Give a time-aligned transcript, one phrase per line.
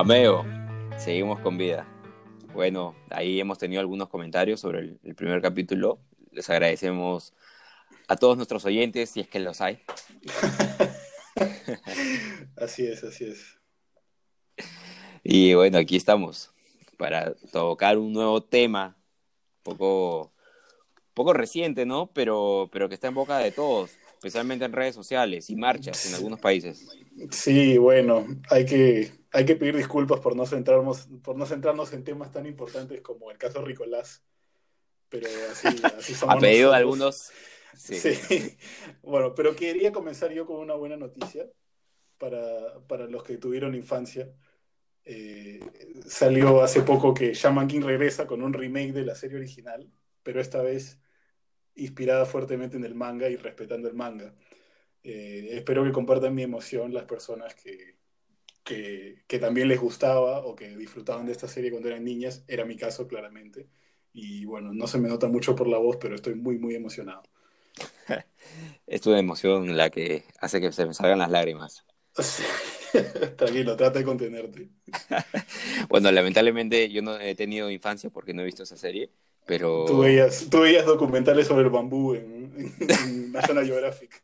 [0.00, 0.46] Ameo,
[0.96, 1.86] seguimos con vida.
[2.54, 6.00] Bueno, ahí hemos tenido algunos comentarios sobre el, primer capítulo.
[6.32, 7.34] Les agradecemos
[8.08, 9.82] a todos nuestros oyentes, si es que los hay.
[12.56, 13.58] así es, así es.
[15.22, 16.50] Y bueno, aquí estamos
[16.96, 18.96] para tocar un nuevo tema,
[19.62, 20.32] poco,
[21.12, 22.10] poco reciente, ¿no?
[22.14, 26.14] Pero, pero que está en boca de todos, especialmente en redes sociales y marchas en
[26.14, 26.88] algunos países.
[27.32, 32.04] Sí, bueno, hay que, hay que pedir disculpas por no centrarnos, por no centrarnos en
[32.04, 34.22] temas tan importantes como el caso Ricolás.
[35.08, 36.36] Pero así, así somos.
[36.36, 37.30] Ha pedido algunos.
[37.76, 37.96] Sí.
[39.02, 41.46] Bueno, pero quería comenzar yo con una buena noticia
[42.18, 44.32] para, para los que tuvieron infancia.
[45.04, 45.60] Eh,
[46.06, 49.90] salió hace poco que Shaman King regresa con un remake de la serie original,
[50.22, 51.00] pero esta vez
[51.74, 54.34] inspirada fuertemente en el manga y respetando el manga.
[55.02, 57.99] Eh, espero que compartan mi emoción las personas que,
[58.64, 62.44] que, también les gustaba o que disfrutaban de esta serie cuando eran niñas.
[62.48, 63.68] Era mi caso, claramente.
[64.12, 67.22] Y bueno, no se me nota mucho por la voz, pero estoy muy, muy emocionado.
[68.86, 71.84] es una emoción la que hace que se me salgan las lágrimas.
[73.36, 74.68] Tranquilo, trata de contenerte.
[75.88, 79.10] bueno, lamentablemente yo no he tenido infancia porque no he visto esa serie,
[79.46, 79.84] pero...
[79.86, 84.22] Tú veías, tú veías documentales sobre el bambú en, en National Geographic.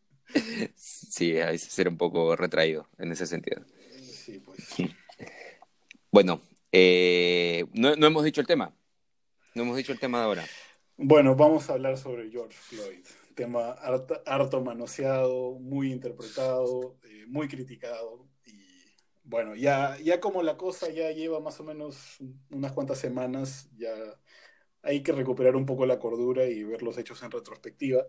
[0.74, 3.62] Sí, a veces ser un poco retraído en ese sentido.
[4.26, 4.58] Sí, pues.
[6.10, 6.40] Bueno,
[6.72, 8.74] eh, no, hemos dicho el tema.
[9.54, 10.44] No hemos dicho el tema de ahora.
[10.96, 13.06] Bueno, vamos a hablar sobre George Floyd.
[13.36, 18.26] Tema harto, manoseado, muy interpretado, eh, muy criticado.
[18.44, 18.58] Y
[19.22, 22.16] bueno, ya, ya como la cosa ya lleva más o menos
[22.50, 23.94] unas cuantas semanas, ya
[24.82, 28.08] hay que recuperar un poco la cordura y ver los hechos en retrospectiva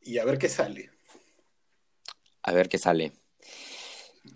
[0.00, 0.94] y a ver qué sale
[2.44, 3.12] a ver qué sale.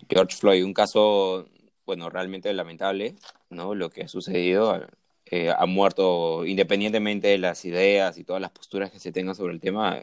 [0.09, 1.47] George Floyd, un caso,
[1.85, 3.15] bueno, realmente lamentable,
[3.49, 3.75] ¿no?
[3.75, 4.87] Lo que ha sucedido.
[5.25, 9.53] Eh, ha muerto, independientemente de las ideas y todas las posturas que se tengan sobre
[9.53, 10.01] el tema,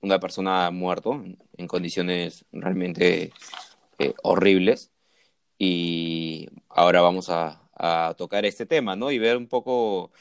[0.00, 1.22] una persona ha muerto
[1.56, 3.32] en, condiciones realmente
[3.98, 4.92] eh, horribles.
[5.58, 9.10] Y ahora vamos a, a tocar este tema, ¿no?
[9.10, 10.12] Y ver un poco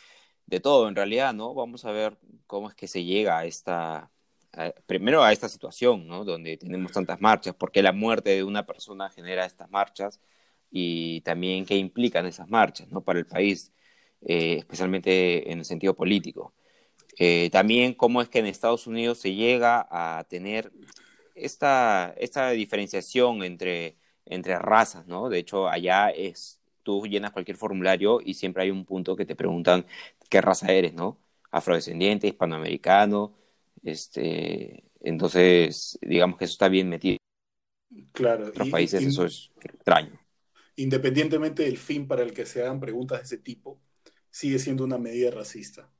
[0.45, 1.53] de todo, en realidad, ¿no?
[1.53, 4.12] Vamos a ver cómo es que se llega a esta,
[4.85, 6.23] primero a esta situación, ¿no?
[6.25, 10.19] Donde tenemos tantas marchas, por qué la muerte de una persona genera estas marchas
[10.71, 13.01] y también qué implican esas marchas, ¿no?
[13.03, 13.73] Para el país,
[14.21, 16.53] eh, especialmente en el sentido político.
[17.19, 20.71] Eh, también cómo es que en Estados Unidos se llega a tener
[21.35, 25.29] esta, esta diferenciación entre, entre razas, ¿no?
[25.29, 29.35] De hecho, allá es, tú llenas cualquier formulario y siempre hay un punto que te
[29.35, 29.85] preguntan
[30.29, 31.19] qué raza eres, ¿no?
[31.51, 33.33] Afrodescendiente, hispanoamericano,
[33.83, 37.17] este, entonces, digamos que eso está bien metido.
[38.11, 38.43] Claro.
[38.43, 40.19] En otros países eso es extraño.
[40.75, 43.79] Independientemente del fin para el que se hagan preguntas de ese tipo,
[44.31, 45.91] sigue siendo una medida racista.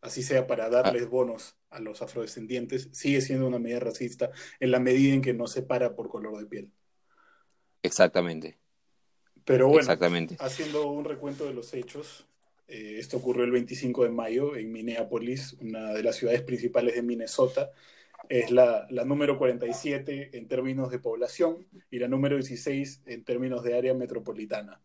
[0.00, 1.08] Así sea para darles ah.
[1.08, 5.46] bonos a los afrodescendientes, sigue siendo una medida racista en la medida en que no
[5.46, 6.72] se para por color de piel.
[7.82, 8.58] Exactamente.
[9.44, 10.36] Pero bueno, Exactamente.
[10.38, 12.26] haciendo un recuento de los hechos,
[12.70, 17.02] eh, esto ocurrió el 25 de mayo en Minneapolis, una de las ciudades principales de
[17.02, 17.72] Minnesota.
[18.28, 23.64] Es la, la, número 47 en términos de población y la número 16 en términos
[23.64, 24.80] de área metropolitana.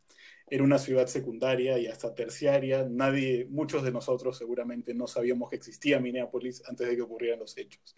[0.49, 2.87] Era una ciudad secundaria y hasta terciaria.
[2.89, 7.55] Nadie, muchos de nosotros seguramente no sabíamos que existía Minneapolis antes de que ocurrieran los
[7.55, 7.95] hechos.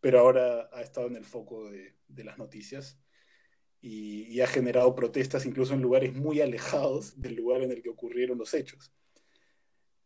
[0.00, 3.00] Pero ahora ha estado en el foco de, de las noticias
[3.80, 7.90] y, y ha generado protestas incluso en lugares muy alejados del lugar en el que
[7.90, 8.92] ocurrieron los hechos.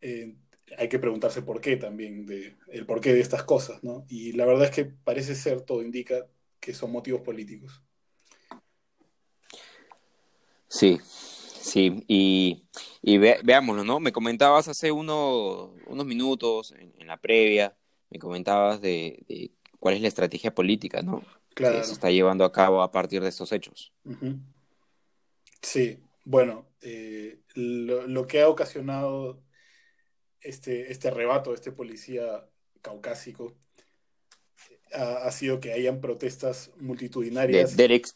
[0.00, 0.34] Eh,
[0.76, 4.04] hay que preguntarse por qué también, de, el porqué de estas cosas, ¿no?
[4.08, 6.26] Y la verdad es que parece ser, todo indica
[6.60, 7.82] que son motivos políticos.
[10.68, 12.62] Sí, sí, y,
[13.42, 14.00] veámoslo, ¿no?
[14.00, 15.72] Me comentabas hace unos
[16.04, 17.74] minutos, en, la previa,
[18.10, 21.24] me comentabas de, cuál es la estrategia política, ¿no?
[21.54, 21.78] Claro.
[21.78, 23.92] Que se está llevando a cabo a partir de estos hechos.
[25.62, 29.40] Sí, bueno, eh, lo, que ha ocasionado
[30.40, 32.46] este, este arrebato de este policía
[32.80, 33.56] caucásico
[34.92, 37.76] ha, sido que hayan protestas multitudinarias.
[37.76, 38.08] Derek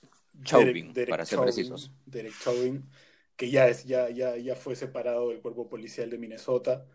[0.42, 1.92] Chauvin, para ser precisos.
[2.06, 2.88] Derek Chauvin,
[3.36, 6.86] que ya, es, ya, ya, ya fue separado del cuerpo policial de Minnesota.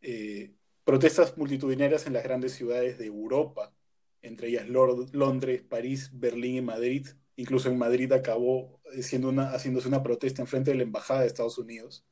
[0.00, 0.52] Eh,
[0.84, 3.74] protestas multitudinarias en las grandes ciudades de Europa,
[4.22, 7.06] entre ellas Londres, París, Berlín y Madrid.
[7.36, 11.26] Incluso en Madrid acabó siendo una, haciéndose una protesta en frente de la Embajada de
[11.26, 12.04] Estados Unidos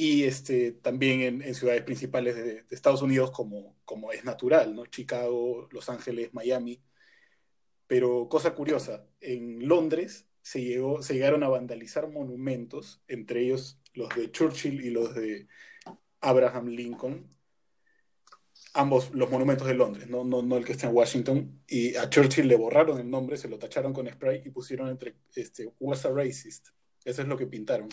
[0.00, 4.86] y este, también en, ciudades principales de, Estados Unidos como, como es natural, ¿no?
[4.86, 6.82] Chicago, Los Ángeles, Miami.
[7.86, 14.08] Pero cosa curiosa, en Londres se, llegó, se llegaron a vandalizar monumentos, entre ellos los
[14.16, 15.48] de Churchill y los de
[16.22, 17.36] Abraham Lincoln,
[18.72, 22.08] ambos los monumentos de Londres, no, no, no el que está en Washington, y a
[22.08, 26.06] Churchill le borraron el nombre, se lo tacharon con spray y pusieron entre, este, was
[26.06, 26.68] a racist.
[27.04, 27.90] Eso es lo que pintaron.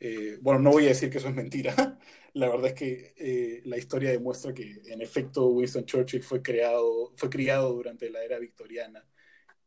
[0.00, 1.74] Eh, bueno, no voy a decir que eso es mentira.
[2.34, 7.12] la verdad es que eh, la historia demuestra que, en efecto, Winston Churchill fue, creado,
[7.16, 9.06] fue criado durante la era victoriana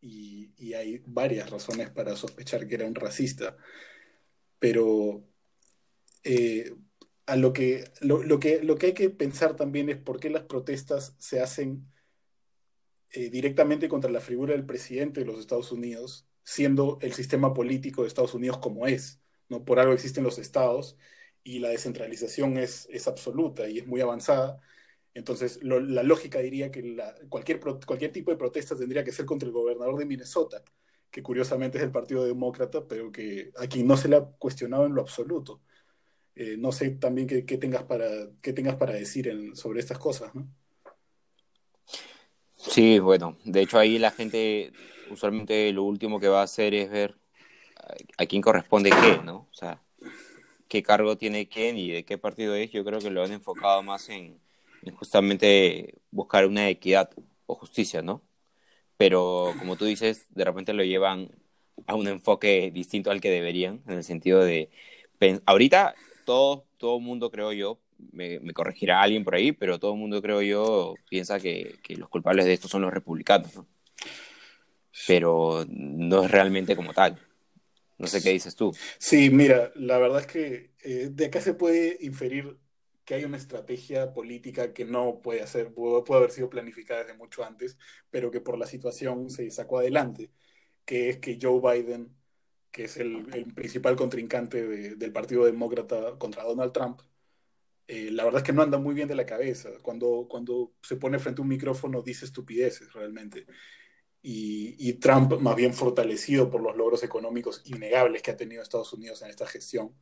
[0.01, 3.57] y, hay varias razones para sospechar que era un racista.
[4.59, 5.23] Pero
[6.23, 6.73] eh,
[7.25, 10.43] a lo que, lo, que, lo que hay que pensar también es por qué las
[10.43, 11.87] protestas se hacen
[13.31, 18.07] directamente contra la figura del presidente de los Estados Unidos, siendo el sistema político de
[18.07, 19.22] Estados Unidos como es.
[19.49, 19.63] ¿No?
[19.65, 20.97] Por algo existen los estados
[21.43, 24.59] y la descentralización es, es absoluta y es muy avanzada.
[25.13, 26.97] Entonces, la lógica diría que
[27.29, 30.63] cualquier, cualquier tipo de protesta tendría que ser contra el gobernador de Minnesota,
[31.11, 34.87] que curiosamente es del Partido Demócrata, pero que a quien no se le ha cuestionado
[34.87, 35.61] en lo absoluto.
[36.35, 38.07] Eh, no sé también qué, tengas, para,
[38.41, 40.47] qué tengas para decir sobre estas cosas, ¿no?
[42.57, 44.71] Sí, bueno, de hecho ahí la gente
[45.11, 47.15] usualmente lo último que va a hacer es ver
[48.17, 49.47] a quién corresponde qué, ¿no?
[49.51, 49.81] O sea,
[50.67, 53.83] qué cargo tiene quién y de qué partido es, yo creo que lo han enfocado
[53.83, 54.39] más en,
[54.95, 57.11] justamente buscar una equidad
[57.45, 58.23] o justicia, ¿no?
[58.97, 61.29] Pero como tú dices, de repente lo llevan
[61.87, 64.69] a un enfoque distinto al que deberían, en el sentido de,
[65.45, 65.95] ahorita
[66.25, 67.79] todo, todo mundo, creo yo,
[68.11, 72.09] me, corregirá alguien por ahí, pero todo el mundo, creo yo, piensa que, que los
[72.09, 73.67] culpables de esto son los republicanos, ¿no?
[75.07, 77.17] Pero no es realmente como tal.
[77.97, 78.71] No sé qué dices tú.
[78.97, 82.57] Sí, mira, la verdad es que eh, de acá se puede inferir
[83.05, 87.43] que hay una estrategia política que no puede hacer, puede, haber sido planificada desde mucho
[87.43, 87.77] antes,
[88.09, 90.31] pero que por la situación se sacó adelante,
[90.85, 92.15] que es que Joe Biden,
[92.71, 97.01] que es el, principal contrincante del Partido Demócrata contra Donald Trump,
[97.87, 99.69] eh, la verdad es que no anda muy bien de la cabeza.
[99.81, 103.45] Cuando, cuando se pone frente a un micrófono dice estupideces realmente
[104.25, 109.21] y, Trump más bien fortalecido por los logros económicos innegables que ha tenido Estados Unidos
[109.21, 109.93] en esta gestión.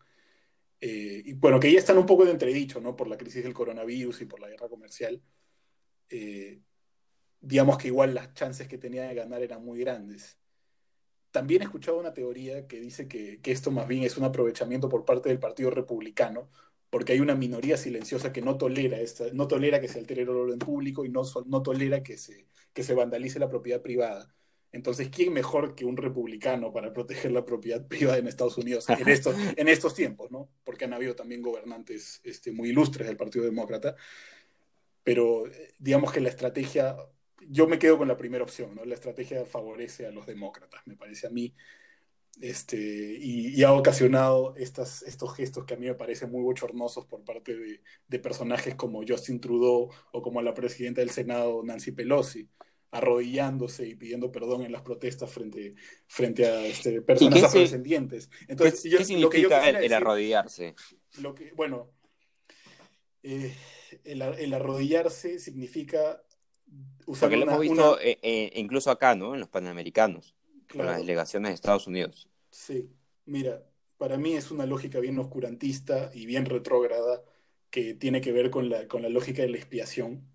[0.79, 2.95] Eh, y bueno, que ya están un poco de entredicho, ¿no?
[2.95, 5.21] Por la crisis del coronavirus y por la guerra comercial.
[6.09, 6.61] Eh,
[7.39, 10.37] digamos que igual las chances que tenía de ganar eran muy grandes.
[11.31, 14.87] También he escuchado una teoría que dice que, que esto más bien es un aprovechamiento
[14.87, 16.49] por parte del Partido Republicano
[16.91, 20.29] porque hay una minoría silenciosa que no tolera, esta, no tolera que se altere el
[20.29, 24.35] orden público y no, no tolera que se, que se vandalice la propiedad privada.
[24.73, 29.07] Entonces, ¿quién mejor que un republicano para proteger la propiedad privada en Estados Unidos en
[29.07, 30.49] estos, en estos tiempos, ¿no?
[30.65, 33.95] Porque han habido también gobernantes este, muy ilustres del Partido Demócrata.
[35.03, 35.45] Pero
[35.79, 36.97] digamos que la estrategia,
[37.47, 38.83] yo me quedo con la primera opción, ¿no?
[38.83, 41.55] La estrategia favorece a los demócratas, me parece a mí
[42.39, 42.77] este,
[43.19, 47.55] y, ha ocasionado estas, estos gestos que a mí me parecen muy bochornosos por parte
[47.55, 52.49] de, de, personajes como Justin Trudeau o como la presidenta del Senado, Nancy Pelosi,
[52.91, 55.75] arrodillándose y pidiendo perdón en las protestas frente,
[56.07, 58.29] frente a este, personas afrodescendientes.
[58.47, 60.75] Entonces, ¿Qué, significa el, arrodillarse?
[61.19, 61.89] Lo que, bueno,
[63.23, 63.55] eh,
[64.03, 66.21] el, arrodillarse significa
[67.05, 69.33] usar Porque lo hemos visto eh, eh, incluso acá, ¿no?
[69.33, 70.35] En los panamericanos
[70.71, 72.29] con las delegaciones de Estados Unidos.
[72.49, 72.89] Sí,
[73.25, 73.63] mira,
[73.97, 77.23] para mí es una lógica bien oscurantista y bien retrógrada
[77.69, 80.27] que tiene que ver con la, con la lógica de la expiación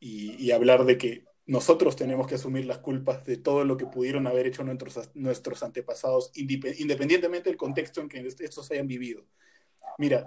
[0.00, 4.26] y, hablar de que nosotros tenemos que asumir las culpas de todo lo que pudieron
[4.26, 9.24] haber hecho nuestros, nuestros antepasados, independientemente del contexto en que estos hayan vivido.
[9.98, 10.26] Mira,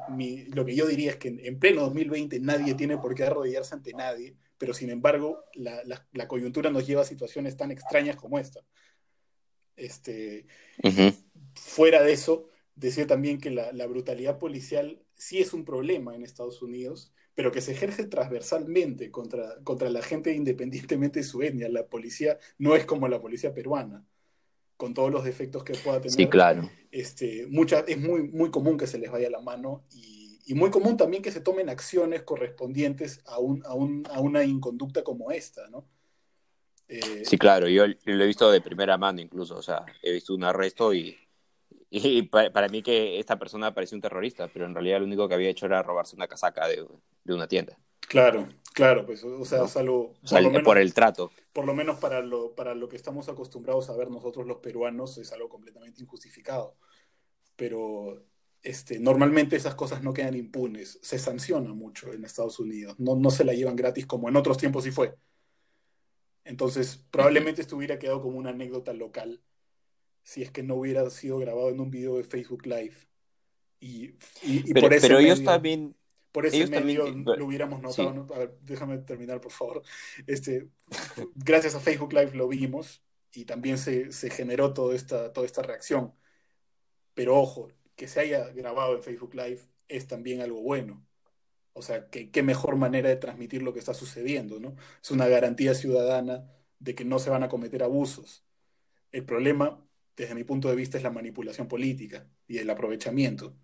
[0.54, 3.94] lo que yo diría es que en, pleno 2020 nadie tiene por qué arrodillarse ante
[3.94, 5.82] nadie, pero sin embargo la,
[6.14, 8.62] la coyuntura nos lleva a situaciones tan extrañas como esta.
[9.75, 10.46] Este,
[11.55, 16.62] Fuera de eso, decía también que la, brutalidad policial sí es un problema en Estados
[16.62, 21.70] Unidos, pero que se ejerce transversalmente contra, contra la gente independientemente de su etnia.
[21.70, 24.05] La policía no es como la policía peruana,
[24.77, 26.15] con todos los defectos que pueda tener.
[26.15, 26.70] Sí, claro.
[26.91, 30.70] Este, mucha, es muy, muy común que se les vaya la mano y, y muy
[30.70, 35.32] común también que se tomen acciones correspondientes a, un, a, un, a una inconducta como
[35.32, 35.88] esta, ¿no?
[36.88, 40.36] Eh, sí, claro, yo lo he visto de primera mano incluso, o sea, he visto
[40.36, 41.18] un arresto y,
[41.89, 45.36] y para, mí que esta persona parecía un terrorista, pero en realidad lo único que
[45.36, 46.86] había hecho era robarse una casaca de,
[47.34, 47.77] una tienda.
[48.01, 50.13] Claro, claro, pues, o sea, salvo,
[50.63, 51.32] por, el trato.
[51.54, 55.18] Por lo menos para lo, para lo que estamos acostumbrados a ver nosotros los peruanos
[55.18, 56.75] es algo completamente injustificado.
[57.56, 58.25] Pero
[58.62, 63.32] este, normalmente esas cosas no quedan impunes, se sanciona mucho en Estados Unidos, no, no
[63.32, 65.15] se la llevan gratis como en otros tiempos sí fue.
[66.46, 69.42] Entonces, probablemente esto hubiera quedado como una anécdota local.
[70.24, 72.96] si es que no hubiera sido grabado en un video de Facebook Live.
[73.80, 74.14] Y,
[74.74, 75.96] pero, por ese pero ellos también...
[76.32, 78.28] Por ese medio lo hubiéramos notado.
[78.34, 79.84] A ver, déjame terminar, por favor.
[80.28, 80.68] Este,
[81.36, 83.02] gracias a Facebook Live lo vimos
[83.34, 86.14] y también se, se generó toda esta, toda esta reacción.
[87.14, 91.06] Pero ojo, que se haya grabado en Facebook Live es también algo bueno.
[91.77, 94.77] O sea, qué mejor manera de transmitir lo que está sucediendo, ¿no?
[95.03, 98.46] Es una garantía ciudadana de que no se van a cometer abusos.
[99.12, 103.58] El problema, desde mi punto de vista, es la manipulación política y el aprovechamiento.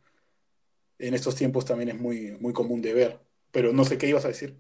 [1.00, 3.20] En estos tiempos también es muy, muy común de ver.
[3.52, 4.58] Pero no sé qué ibas a decir.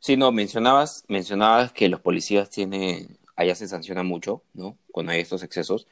[0.00, 4.76] Sí, no, mencionabas, mencionabas que los policías tienen, allá se sanciona mucho, ¿no?
[4.90, 5.86] Cuando hay estos excesos,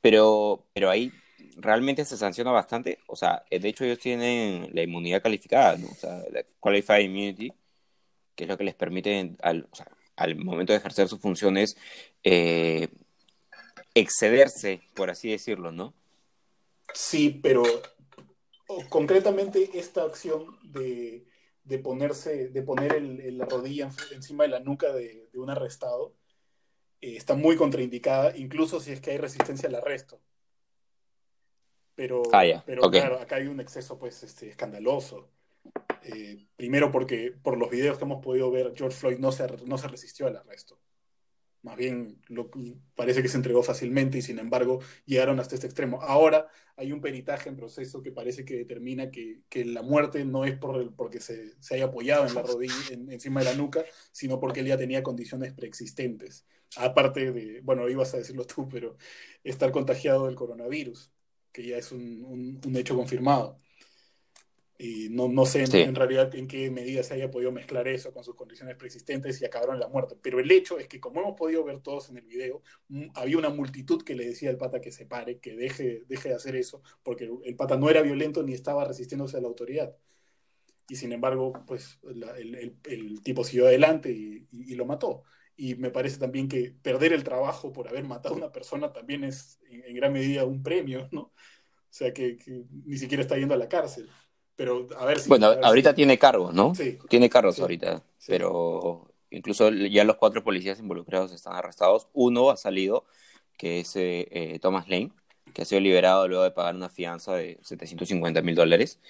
[0.00, 1.12] pero, pero ahí
[1.56, 2.98] realmente se sanciona bastante.
[3.06, 5.88] O sea, de hecho ellos tienen la inmunidad calificada, ¿no?
[5.88, 7.52] O sea, la Qualified Immunity,
[8.34, 9.68] que es lo que les permite al,
[10.16, 11.76] al momento de ejercer sus funciones
[12.22, 12.88] eh,
[13.94, 15.94] excederse, por así decirlo, ¿no?
[16.92, 17.62] Sí, pero
[18.88, 21.24] concretamente esta acción de,
[21.82, 26.14] ponerse, de poner la rodilla encima de la nuca de, un arrestado
[27.00, 30.20] eh, está muy contraindicada, incluso si es que hay resistencia al arresto.
[31.98, 35.28] Pero, ah, pero claro, acá hay un exceso pues este, escandaloso.
[36.04, 39.78] Eh, primero porque por los videos que hemos podido ver, George Floyd no se, no
[39.78, 40.78] se resistió al arresto.
[41.62, 42.52] Más bien lo,
[42.94, 46.00] parece que se entregó fácilmente y sin embargo llegaron hasta este extremo.
[46.00, 50.44] Ahora hay un peritaje en proceso que parece que determina que, que la muerte no
[50.44, 53.84] es por el, porque se, se, haya apoyado en la rodilla, encima de la nuca,
[54.12, 56.46] sino porque él ya tenía condiciones preexistentes.
[56.76, 58.96] Aparte de, bueno, ibas a decirlo tú, pero
[59.42, 61.10] estar contagiado del coronavirus
[61.52, 63.60] que ya es un, un, hecho confirmado.
[64.80, 68.22] Y no, no sé en, realidad en qué medida se haya podido mezclar eso con
[68.22, 70.16] sus condiciones preexistentes y acabaron la muerte.
[70.22, 72.62] Pero el hecho es que, como hemos podido ver todos en el video,
[73.14, 76.34] había una multitud que le decía al pata que se pare, que deje, deje de
[76.36, 79.96] hacer eso, porque el pata no era violento ni estaba resistiéndose a la autoridad.
[80.88, 82.22] Y sin embargo, pues el,
[82.56, 85.24] el, el, tipo siguió adelante y, y, lo mató.
[85.60, 89.24] Y me parece también que perder el trabajo por haber matado a una persona también
[89.24, 91.20] es en, gran medida un premio, ¿no?
[91.20, 92.38] O sea, que,
[92.86, 94.08] ni siquiera está yendo a la cárcel.
[94.54, 95.28] Pero a ver si...
[95.28, 96.76] Bueno, ahorita tiene cargos, ¿no?
[96.76, 96.96] Sí.
[97.08, 102.06] Tiene cargos ahorita, pero incluso ya los cuatro policías involucrados están arrestados.
[102.12, 103.04] Uno ha salido,
[103.56, 105.10] que es eh, eh, Thomas Lane,
[105.52, 109.00] que ha sido liberado luego de pagar una fianza de 750 mil dólares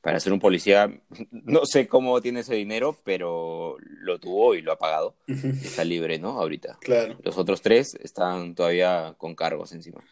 [0.00, 0.90] para ser un policía,
[1.30, 5.16] no sé cómo tiene ese dinero, pero lo tuvo y lo ha pagado.
[5.26, 6.40] Está libre, ¿no?
[6.40, 6.78] Ahorita.
[6.80, 7.18] Claro.
[7.22, 10.02] Los otros tres están todavía con cargos encima.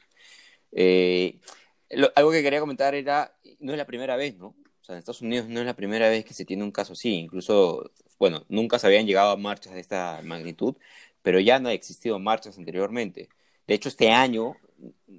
[0.72, 1.38] Eh,
[2.14, 4.48] algo que quería comentar era, no es la primera vez, ¿no?
[4.48, 6.92] O sea, en Estados Unidos no es la primera vez que se tiene un caso
[6.92, 7.14] así.
[7.14, 10.76] Incluso, bueno, nunca se habían llegado a marchas de esta magnitud,
[11.22, 13.28] pero ya no ha existido marchas anteriormente.
[13.66, 14.56] De hecho, este año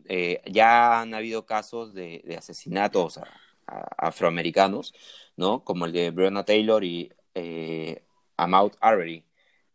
[0.05, 3.19] eh, ya han habido casos de, de asesinatos
[3.67, 4.93] afroamericanos,
[5.35, 5.63] ¿no?
[5.63, 8.03] Como el de Breonna Taylor y eh,
[8.37, 9.25] Arbery,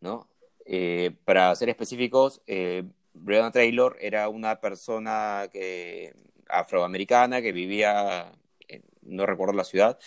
[0.00, 0.28] ¿no?
[0.64, 2.84] Eh, para ser específicos, eh,
[3.14, 6.14] Breonna Taylor era una persona que,
[6.48, 8.32] afroamericana que vivía,
[9.02, 9.98] no recuerdo la ciudad,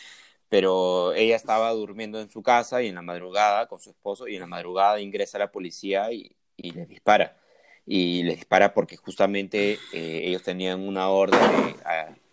[0.49, 4.35] pero ella estaba durmiendo en su casa y en la madrugada con su esposo y
[4.35, 7.37] en la madrugada ingresa la policía y, y les dispara.
[7.85, 11.75] Y les dispara porque justamente eh, ellos tenían una orden de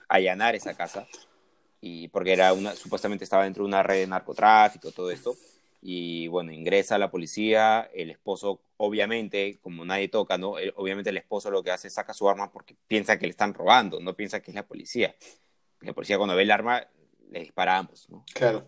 [0.09, 1.07] allanar esa casa
[1.85, 5.37] y porque era una, supuestamente estaba dentro de una red de narcotráfico, todo esto.
[5.83, 10.55] Y bueno, ingresa la policía, el esposo, obviamente, como nadie toca, ¿no?
[10.77, 13.53] obviamente el esposo lo que hace es saca su arma porque piensa que le están
[13.53, 15.17] robando, no piensa que es la policía.
[15.81, 16.87] La policía cuando ve el arma,
[17.33, 18.25] le disparamos, ¿no?
[18.33, 18.65] Claro.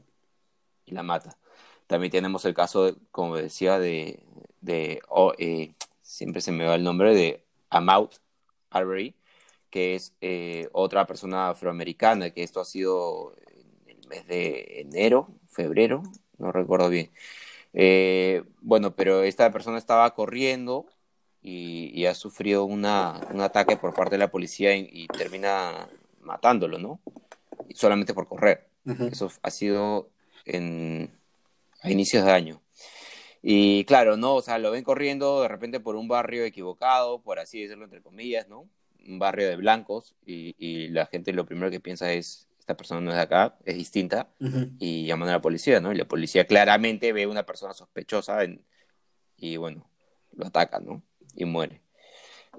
[0.84, 1.38] Y la mata.
[1.86, 4.24] También tenemos el caso, como decía, de,
[4.60, 5.00] de
[5.38, 8.16] eh, siempre se me va el nombre, de Amaut
[8.70, 9.14] Arbery,
[9.74, 13.34] que es eh, otra persona afroamericana, que esto ha sido
[13.88, 16.04] en el mes de enero, febrero,
[16.38, 17.10] no recuerdo bien.
[17.72, 20.86] Eh, bueno, pero esta persona estaba corriendo
[21.42, 25.88] y, ha sufrido una, un ataque por parte de la policía y, termina
[26.20, 27.00] matándolo, ¿no?
[27.74, 28.68] Solamente por correr.
[29.10, 30.08] Eso ha sido
[30.44, 31.10] en,
[31.82, 32.62] a inicios de año.
[33.42, 34.36] Y claro, ¿no?
[34.36, 38.02] O sea, lo ven corriendo de repente por un barrio equivocado, por así decirlo, entre
[38.02, 38.68] comillas, ¿no?
[39.06, 43.10] Un barrio de blancos y, la gente lo primero que piensa es, esta persona no
[43.10, 44.28] es de acá, es distinta,
[44.78, 45.92] y llaman a la policía, ¿no?
[45.92, 48.38] Y la policía claramente ve a una persona sospechosa
[49.36, 49.88] y bueno,
[50.32, 51.02] lo ataca, ¿no?
[51.34, 51.82] Y muere.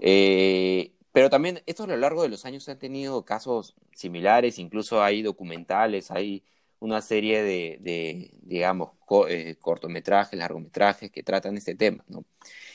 [0.02, 4.60] Eh, pero también, esto a lo largo de los años se han tenido casos similares,
[4.60, 6.44] incluso hay documentales, hay
[6.86, 8.92] una serie de, digamos,
[9.30, 12.26] eh, cortometrajes, largometrajes que tratan este tema, ¿no?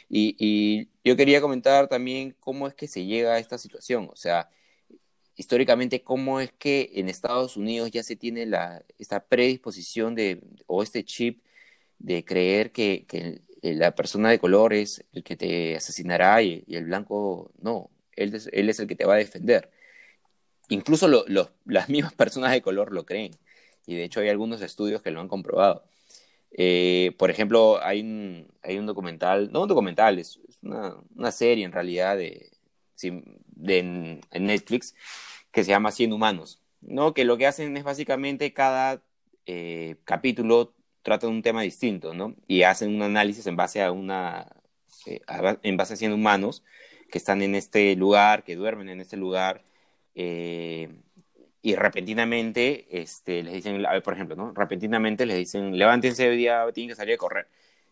[0.09, 4.51] Y, yo quería comentar también cómo es que se llega a esta situación, o sea,
[5.37, 10.83] históricamente cómo es que en Estados Unidos ya se tiene la, esta predisposición de, o
[10.83, 11.43] este chip
[11.99, 13.07] de creer que,
[13.63, 18.49] la persona de color es el que te asesinará y, el blanco no, él es,
[18.53, 19.71] él es el que te va a defender.
[20.69, 21.09] Incluso
[21.67, 23.33] las mismas personas de color lo creen
[23.87, 25.85] y de hecho hay algunos estudios que lo han comprobado.
[26.53, 31.65] Eh, por ejemplo, hay un, hay un documental, no un documental, es, una, una, serie
[31.65, 32.51] en realidad de,
[33.47, 34.95] de Netflix
[35.53, 37.15] que se llama Cien Humanos, ¿no?
[37.15, 39.03] que lo que hacen es básicamente cada
[39.47, 42.37] eh, capítulo trata de un tema distinto, ¿no?
[42.47, 44.47] Y hacen un análisis en base a una,
[45.07, 45.21] eh,
[45.63, 46.63] en base a 100 humanos
[47.11, 49.65] que están en este lugar, que duermen en este lugar,
[50.15, 50.91] eh,
[51.63, 54.53] y repentinamente este, les dicen, por ejemplo, ¿no?
[54.55, 57.49] Repentinamente les dicen, levántense hoy día, tienen que salir a correr.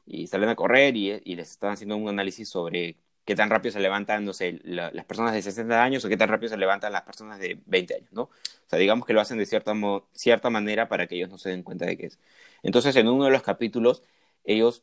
[0.07, 2.97] Y salen a correr y, y les están haciendo un análisis sobre
[3.29, 6.31] qué tan rápido se levantan, no sé, las personas de 60 años o qué tan
[6.31, 8.23] rápido se levantan las personas de 20 años, ¿no?
[8.23, 8.31] O
[8.67, 9.75] sea, digamos que lo hacen de cierta,
[10.13, 12.19] cierta manera para que ellos no se den cuenta de qué es.
[12.63, 14.03] Entonces, en uno de los capítulos,
[14.45, 14.83] ellos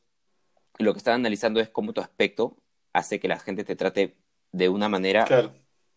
[0.77, 2.55] lo que están analizando es cómo tu aspecto
[2.93, 4.15] hace que la gente te trate
[4.51, 5.51] de una manera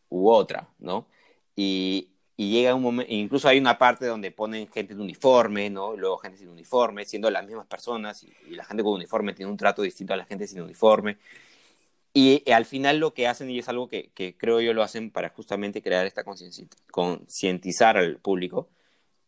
[0.08, 1.06] u otra, ¿no?
[1.54, 5.96] Y, y llega un momento, incluso hay una parte donde ponen gente de uniforme, ¿no?
[5.96, 9.56] luego gente sin uniforme, siendo las mismas personas, y, la gente con uniforme tiene un
[9.56, 11.18] trato distinto a la gente sin uniforme.
[12.12, 14.84] Y eh, al final lo que hacen, y es algo que, que creo yo lo
[14.84, 16.22] hacen para justamente crear esta
[16.92, 18.68] concientizar al público,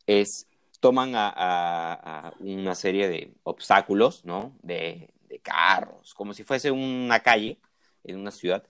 [0.07, 0.47] es
[0.79, 4.57] toman a, a, una serie de obstáculos, ¿no?
[4.63, 7.59] De, de carros, como si fuese una calle
[8.05, 8.65] en una ciudad,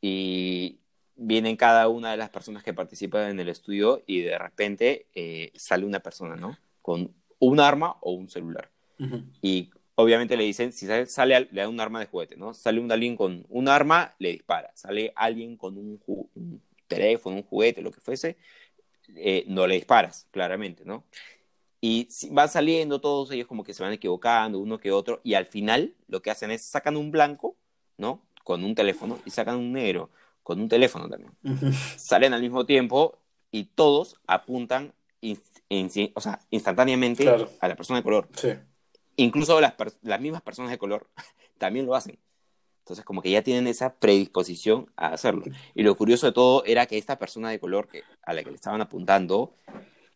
[0.00, 0.81] y,
[1.16, 5.52] vienen cada una de las personas que participan en el estudio y de repente eh,
[5.54, 6.56] sale una persona, ¿no?
[6.80, 8.70] Con un arma o un celular.
[9.40, 12.54] Y obviamente le dicen, si sale, le da un arma de juguete, ¿no?
[12.54, 14.70] Sale un alguien con un arma, le dispara.
[14.74, 16.00] Sale alguien con un,
[16.86, 18.36] teléfono, un juguete, lo que fuese,
[19.16, 21.04] eh, no le disparas, claramente, ¿no?
[21.80, 25.46] Y van saliendo todos ellos como que se van equivocando, uno que otro, y al
[25.46, 27.56] final lo que hacen es sacan un blanco,
[27.96, 28.22] ¿no?
[28.44, 30.10] Con un teléfono y sacan un negro
[30.42, 31.32] con un teléfono también.
[31.96, 33.18] Salen al mismo tiempo
[33.50, 34.94] y todos apuntan
[36.14, 37.28] o sea, instantáneamente
[37.60, 38.28] a la persona de color.
[39.16, 41.06] Incluso las, las mismas personas de color
[41.58, 42.18] también lo hacen.
[42.80, 45.44] Entonces, como que ya tienen esa predisposición a hacerlo.
[45.74, 48.50] Y lo curioso de todo era que esta persona de color que, a la que
[48.50, 49.54] le estaban apuntando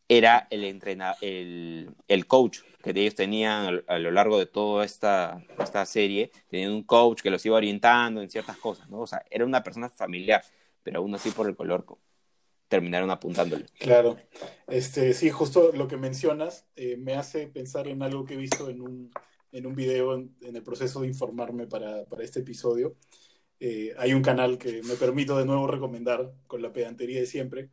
[0.08, 5.42] era el, entrenador, el, el coach que ellos tenían a, lo largo de toda esta,
[5.58, 6.30] esta serie.
[6.48, 9.00] Tenían un coach que los iba orientando en ciertas cosas, ¿no?
[9.00, 10.44] O sea, era una persona familiar,
[10.84, 11.84] pero aún así por el color
[12.68, 13.66] terminaron apuntándole.
[13.78, 14.16] Claro.
[14.68, 18.70] Este, sí, justo lo que mencionas eh, me hace pensar en algo que he visto
[18.70, 19.10] en un,
[19.50, 22.96] en un video en, el proceso de informarme para, para este episodio.
[23.58, 27.70] Eh, hay un canal que me permito de nuevo recomendar con la pedantería de siempre,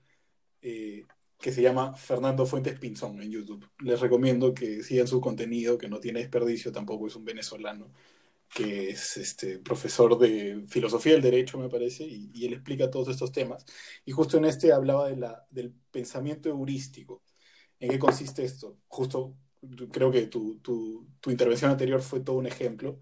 [0.61, 1.03] eh,
[1.43, 3.69] que se llama Fernando Fuentes Pinzón en YouTube.
[3.79, 7.91] Les recomiendo que sigan su contenido, que no tiene desperdicio, tampoco es un venezolano,
[8.47, 13.33] que es este, profesor de filosofía del derecho, me parece, y, él explica todos estos
[13.33, 13.65] temas.
[14.05, 15.17] Y justo en este hablaba de
[15.51, 17.21] del pensamiento heurístico.
[17.79, 18.77] ¿En qué consiste esto?
[18.87, 19.35] Justo
[19.91, 23.01] creo que tu, tu, tu intervención anterior fue todo un ejemplo.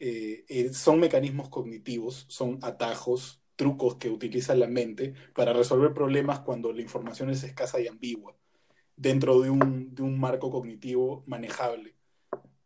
[0.00, 6.40] Eh, eh, son mecanismos cognitivos, son atajos, trucos que utiliza la mente para resolver problemas
[6.40, 8.36] cuando la información es escasa y ambigua,
[8.96, 11.96] dentro de un, de un marco cognitivo manejable,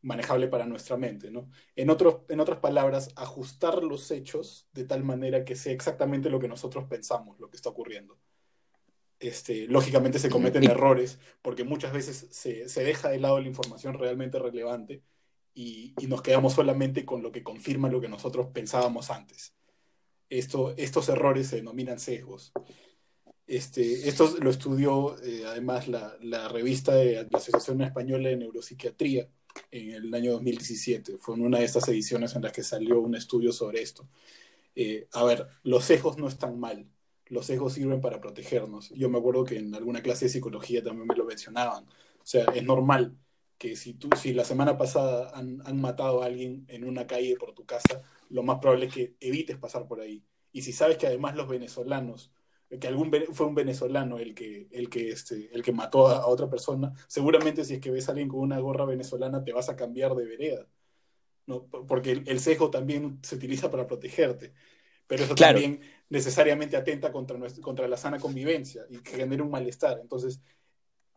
[0.02, 1.31] manejable para nuestra mente.
[1.31, 1.48] ¿no?
[1.76, 6.38] En, otros, en otras palabras, ajustar los hechos de tal manera que sea exactamente lo
[6.38, 8.18] que nosotros pensamos, lo que está ocurriendo.
[9.18, 13.94] Este, lógicamente se cometen errores porque muchas veces se, se, deja de lado la información
[13.94, 15.02] realmente relevante
[15.55, 19.55] y, y, nos quedamos solamente con lo que confirma lo que nosotros pensábamos antes
[20.38, 22.52] estos errores se denominan sesgos.
[23.46, 29.28] Este, esto lo estudió eh, además la, la, revista de la Asociación Española de Neuropsiquiatría
[29.70, 31.18] en el año 2017.
[31.18, 34.08] Fue en una de estas ediciones en las que salió un estudio sobre esto.
[34.74, 36.88] Eh, a ver, los sesgos no están mal.
[37.26, 38.90] Los sesgos sirven para protegernos.
[38.90, 41.84] Yo me acuerdo que en alguna clase de psicología también me lo mencionaban.
[41.84, 43.16] O sea, es normal
[43.58, 47.36] que si, tú, si la semana pasada han, han matado a alguien en una calle
[47.36, 50.24] por tu casa, lo más probable es que evites pasar por ahí.
[50.50, 52.32] Y si sabes que además los venezolanos,
[52.80, 56.48] que algún fue un venezolano el que, el que, este, el que mató a, otra
[56.48, 59.76] persona, seguramente si es que ves a alguien con una gorra venezolana te vas a
[59.76, 60.66] cambiar de vereda.
[61.46, 61.66] ¿no?
[61.66, 64.54] Porque el, sesgo también se utiliza para protegerte.
[65.06, 69.98] Pero eso también necesariamente atenta contra, contra la sana convivencia y que genera un malestar.
[70.00, 70.40] Entonces,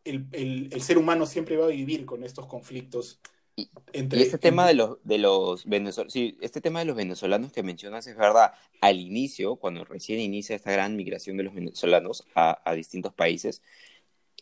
[0.04, 3.20] el, ser humano siempre va a vivir con estos conflictos.
[3.56, 7.64] Y, este tema de los, de los venezolanos, sí, este tema de los venezolanos que
[7.64, 8.54] mencionas es verdad.
[8.82, 13.62] Al inicio, cuando recién inicia esta gran migración de los venezolanos a, a distintos países,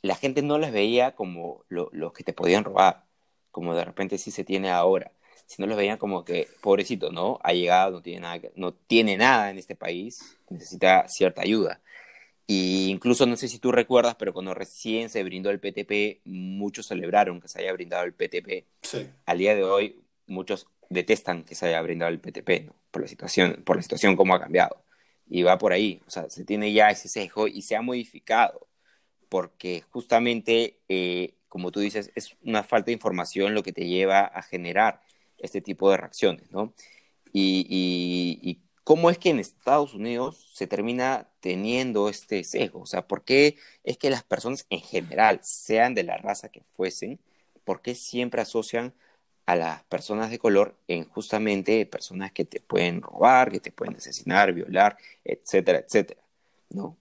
[0.02, 3.06] la gente no las veía como los que te podían robar,
[3.52, 5.12] como de repente sí se tiene ahora,
[5.46, 7.40] sino los veían como que, pobrecito, ¿no?
[7.44, 11.82] Ha llegado, no tiene nada, no tiene nada en este país, necesita cierta ayuda.
[12.46, 16.88] Y incluso no sé si tú recuerdas, pero cuando recién se brindó el PTP, muchos
[16.88, 18.66] celebraron que se haya brindado el PTP.
[18.82, 19.08] Sí.
[19.26, 22.76] Al día de hoy, muchos detestan que se haya brindado el PTP, ¿no?
[22.92, 24.84] Por la situación, por la situación cómo ha cambiado.
[25.28, 28.68] Y va por ahí, o sea, se tiene ya ese sesgo y se ha modificado
[29.34, 34.20] porque justamente, eh, como tú dices, es una falta de información lo que te lleva
[34.20, 35.02] a generar
[35.40, 36.76] este tipo de reacciones, ¿no?
[37.32, 43.24] Y, cómo es que en Estados Unidos se termina teniendo este sesgo, o sea, ¿por
[43.24, 47.20] qué es que las personas en general, sean de la raza que fuesen,
[47.64, 48.94] por qué siempre asocian
[49.46, 53.96] a las personas de color en justamente personas que te pueden robar, que te pueden
[53.96, 56.22] asesinar, violar, etcétera, etcétera,
[56.70, 56.98] ¿no?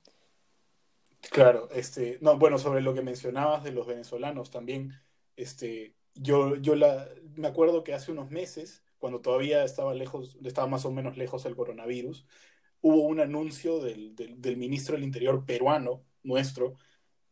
[1.31, 4.99] Claro, este, no, bueno, sobre lo que mencionabas de los venezolanos también,
[5.37, 10.69] este, yo, yo la, me acuerdo que hace unos meses, cuando todavía estaba lejos, estaba
[10.69, 12.25] más o menos lejos el coronavirus,
[12.83, 16.77] hubo un anuncio del, del, ministro del Interior peruano, nuestro,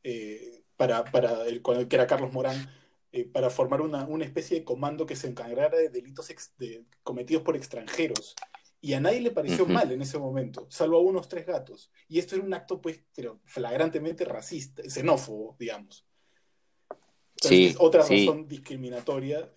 [0.03, 2.69] eh, para, para el, que era Carlos Morán,
[3.13, 6.27] eh, para formar una, una, especie de comando que se encargara de delitos
[6.59, 8.35] de, cometidos por extranjeros.
[8.81, 11.93] Y a nadie le pareció mal en ese momento, salvo a unos tres gatos.
[12.09, 16.05] Y esto era un acto, pues, pero flagrantemente racista, xenófobo, digamos.
[17.37, 19.49] sí, otra razón discriminatoria.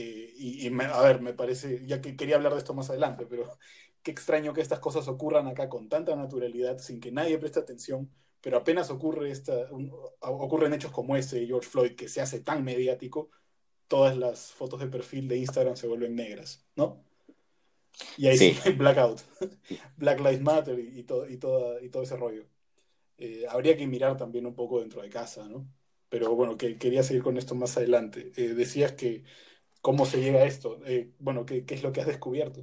[0.00, 3.58] Eh, y, a ver, me parece, ya que quería hablar de esto más adelante, pero
[4.04, 8.08] qué extraño que estas cosas ocurran acá con tanta naturalidad, sin que nadie preste atención,
[8.40, 9.52] pero apenas ocurre esta,
[10.20, 13.30] ocurren hechos como este de George Floyd, que se hace tan mediático,
[13.88, 17.02] todas las fotos de perfil de Instagram se vuelven negras, ¿no?
[18.16, 19.20] Y ahí sí, blackout.
[19.96, 22.44] Black Lives Matter y, todo, y, todo, y todo ese rollo.
[23.16, 25.68] Eh, habría que mirar también un poco dentro de casa, ¿no?
[26.08, 28.30] Pero bueno, que, quería seguir con esto más adelante.
[28.36, 29.24] Eh, decías que
[29.80, 30.80] cómo se llega a esto.
[30.86, 32.62] Eh, bueno, ¿qué, ¿qué, es lo que has descubierto?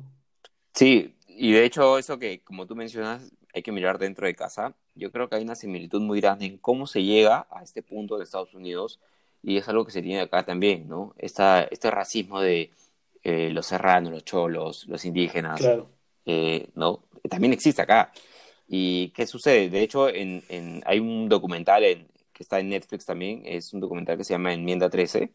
[0.73, 4.75] Sí, y de hecho eso que como tú mencionas, hay que mirar dentro de casa.
[4.95, 8.17] Yo creo que hay una similitud muy grande en cómo se llega a este punto
[8.17, 8.99] de Estados Unidos
[9.41, 11.13] y es algo que se tiene acá también, ¿no?
[11.17, 12.71] Esta, este racismo de
[13.23, 15.61] eh, los serranos, los cholos, los indígenas,
[16.25, 17.03] eh, ¿no?
[17.29, 18.11] También existe acá.
[18.67, 19.69] ¿Y qué sucede?
[19.69, 20.43] De hecho, en,
[20.85, 21.83] hay un documental
[22.33, 25.31] que está en Netflix también, es un documental que se llama Enmienda 13,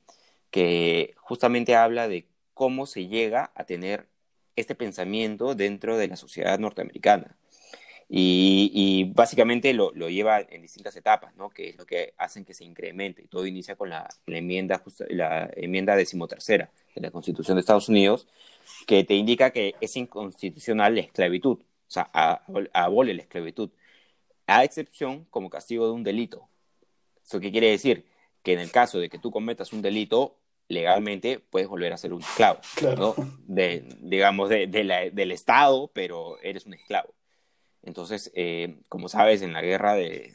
[0.50, 4.08] que justamente habla de cómo se llega a tener
[4.56, 7.36] este pensamiento dentro de la sociedad norteamericana.
[8.12, 11.48] Y, básicamente lo, lleva en distintas etapas, ¿no?
[11.48, 13.28] que es lo que hacen que se incremente.
[13.28, 18.26] Todo inicia con la, enmienda, la enmienda decimotercera de la Constitución de Estados Unidos,
[18.86, 22.10] que te indica que es inconstitucional la esclavitud, o sea,
[22.72, 23.70] abole la esclavitud,
[24.48, 26.48] a excepción como castigo de un delito.
[27.24, 28.06] ¿Eso qué quiere decir?
[28.42, 30.36] Que en el caso de que tú cometas un delito,
[30.70, 32.60] legalmente puedes volver a ser un esclavo,
[32.96, 33.14] ¿no?
[33.46, 37.12] de, digamos, de, del Estado, pero eres un esclavo.
[37.82, 40.32] Entonces, eh, como sabes, en la guerra de,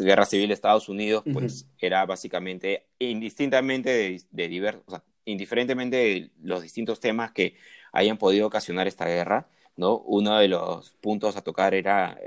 [0.00, 5.96] guerra civil de Estados Unidos, pues era básicamente indistintamente de, de diversos, o sea, indiferentemente
[5.96, 7.54] de los distintos temas que
[7.92, 9.98] hayan podido ocasionar esta guerra, ¿no?
[9.98, 12.18] Uno de los puntos a tocar era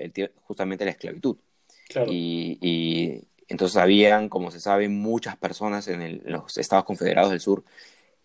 [0.44, 1.38] justamente la esclavitud.
[2.08, 7.64] Y, y, entonces habían, como se sabe, muchas personas en los Estados Confederados del Sur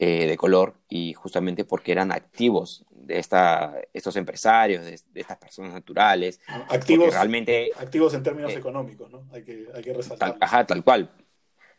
[0.03, 5.75] eh, de color y justamente porque eran activos de esta, estos empresarios, de, estas personas
[5.75, 6.41] naturales.
[6.71, 9.29] Activos, realmente, activos en términos eh, económicos, ¿no?
[9.31, 10.39] Hay que, hay que resaltar.
[10.41, 11.11] ajá, tal cual.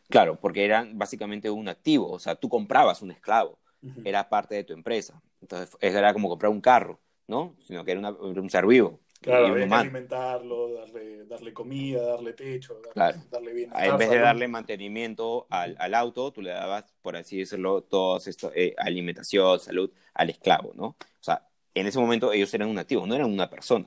[0.08, 3.58] Claro, porque eran básicamente un activo, o sea, tú comprabas un esclavo,
[4.04, 5.20] era parte de tu empresa.
[5.40, 7.56] Entonces, era como comprar un carro, ¿no?
[7.66, 9.00] Sino que era, un ser vivo.
[9.22, 13.88] Claro, había que alimentarlo, darle, darle comida, darle techo, darle, darle bienestar.
[13.88, 18.18] En vez de darle mantenimiento al, al, auto, tú le dabas, por así decirlo, todo
[18.18, 20.86] esto, eh, alimentación, salud al esclavo, ¿no?
[20.86, 23.86] O sea, en ese momento ellos eran un activo, no eran una persona.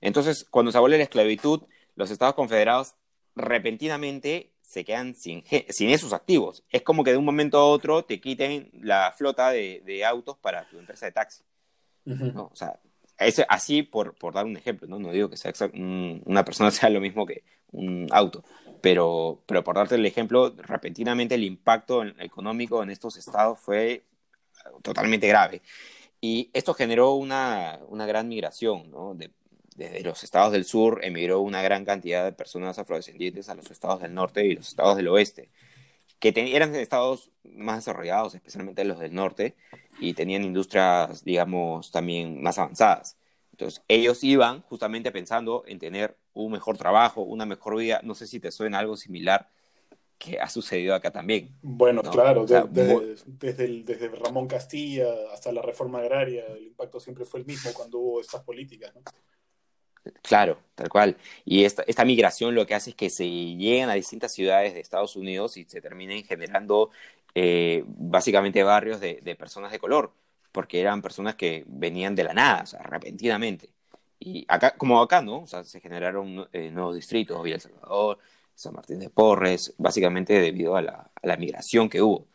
[0.00, 1.62] Entonces, cuando se abole la esclavitud,
[1.94, 2.96] los Estados Confederados
[3.36, 6.64] repentinamente se quedan sin, sin esos activos.
[6.68, 10.36] Es como que de un momento a otro te quiten la flota de, de autos
[10.38, 11.44] para tu empresa de taxi.
[12.04, 12.50] ¿no?
[12.52, 12.78] O sea,
[13.48, 14.98] así por, por dar un ejemplo, ¿no?
[14.98, 18.44] No digo que sea una persona sea lo mismo que un auto,
[18.80, 24.04] pero, pero por darte el ejemplo, repentinamente el impacto económico en estos estados fue
[24.82, 25.62] totalmente grave.
[26.20, 29.14] Y esto generó una, una gran migración, ¿no?
[29.14, 29.30] De,
[29.74, 34.00] desde los estados del sur emigró una gran cantidad de personas afrodescendientes a los estados
[34.00, 35.50] del norte y los estados del oeste,
[36.32, 39.56] que eran estados más desarrollados, especialmente los del norte,
[40.00, 43.18] y tenían industrias, digamos, también más avanzadas.
[43.52, 48.00] Entonces, ellos iban justamente pensando en tener un mejor trabajo, una mejor vida.
[48.02, 49.48] No sé si te suena algo similar
[50.18, 51.54] que ha sucedido acá también.
[51.60, 57.46] Bueno, claro, desde, desde, Ramón Castilla hasta la reforma agraria, el impacto siempre fue el
[57.46, 58.94] mismo cuando hubo estas políticas.
[58.94, 59.02] ¿no?
[60.22, 61.16] Claro, tal cual.
[61.44, 65.16] Y esta, migración lo que hace es que se lleguen a distintas ciudades de Estados
[65.16, 66.90] Unidos y se terminen generando
[67.34, 70.12] eh, básicamente barrios de, personas de color,
[70.52, 73.70] porque eran personas que venían de la nada, o sea, repentinamente.
[74.18, 75.42] Y acá, como acá, ¿no?
[75.42, 78.18] O sea, se generaron eh, nuevos distritos, Villa El Salvador,
[78.54, 82.28] San Martín de Porres, básicamente debido a la, migración que hubo.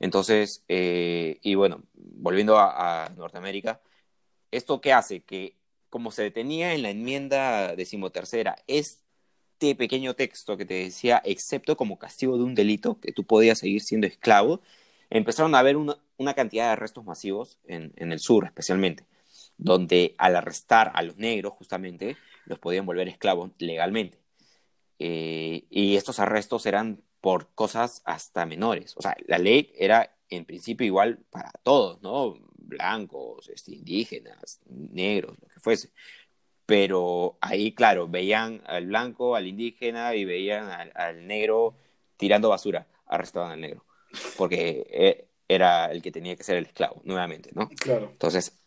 [0.00, 3.80] Entonces, eh, y bueno, volviendo a, a Norteamérica,
[4.50, 5.22] ¿esto qué hace?
[5.22, 5.55] Que
[5.90, 11.98] como se detenía en la enmienda decimotercera, este pequeño texto que te decía, excepto como
[11.98, 14.60] castigo de un delito, que tú podías seguir siendo esclavo,
[15.10, 15.96] empezaron a haber una,
[16.34, 19.04] cantidad de arrestos masivos en, el sur especialmente,
[19.58, 24.18] donde al arrestar a los negros justamente los podían volver esclavos legalmente.
[24.98, 28.94] Eh, y estos arrestos eran por cosas hasta menores.
[28.96, 32.38] O sea, la ley era en principio igual para todos, ¿no?
[32.66, 35.90] Blancos, este, indígenas, negros, lo que fuese.
[36.66, 41.76] Pero ahí, claro, veían al blanco, al indígena y veían al, negro
[42.16, 43.84] tirando basura, arrestaban al negro,
[44.36, 47.68] porque eh, era el que tenía que ser el esclavo, nuevamente, ¿no?
[47.68, 48.08] Claro.
[48.10, 48.58] Entonces,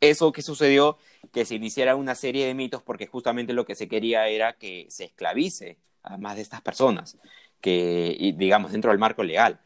[0.00, 0.98] eso que sucedió,
[1.32, 4.86] que se iniciara una serie de mitos, porque justamente lo que se quería era que
[4.88, 7.18] se esclavice a más de estas personas,
[7.60, 9.60] que, digamos, dentro del marco legal.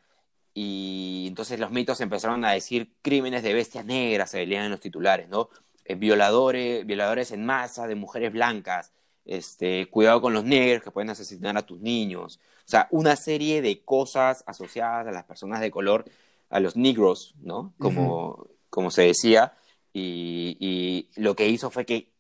[0.55, 4.81] Y entonces los mitos empezaron a decir crímenes de bestias negras, se leían en los
[4.81, 5.51] titulares, ¿no?
[5.85, 8.93] Eh, violadores, violadores en masa de mujeres blancas,
[9.25, 12.41] este, cuidado con los negros que pueden asesinar a tus niños.
[12.67, 16.05] O sea, una serie de cosas asociadas a las personas de color,
[16.51, 17.73] a los negros, ¿no?
[17.79, 19.55] Como, como se decía.
[19.93, 22.11] Y, y, lo que hizo fue que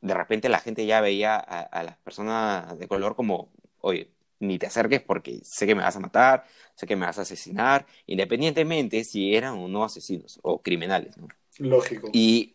[0.00, 4.10] de repente la gente ya veía a, a las personas de color como, oye,
[4.40, 7.22] ni te acerques porque sé que me vas a matar, sé que me vas a
[7.22, 11.16] asesinar, independientemente si eran o no asesinos o criminales.
[11.16, 11.28] ¿no?
[11.58, 12.10] Lógico.
[12.12, 12.54] Y,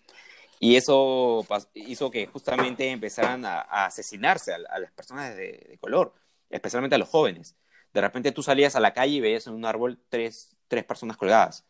[0.60, 6.14] y eso hizo que justamente empezaran a, asesinarse a, las personas de, color,
[6.50, 7.56] especialmente a los jóvenes.
[7.94, 11.18] De repente tú salías a la calle y veías en un árbol tres, tres personas
[11.18, 11.66] colgadas,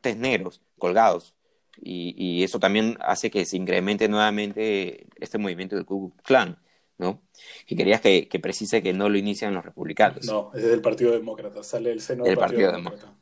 [0.00, 1.34] tres, negros colgados.
[1.76, 6.58] Y, y, eso también hace que se incremente nuevamente este movimiento del Ku Klux Klan.
[7.02, 7.22] ¿No?
[7.66, 10.24] Y querías que, precise que no lo inician los republicanos.
[10.24, 13.14] No, es del Partido Demócrata, sale el seno del Partido, Demócrata.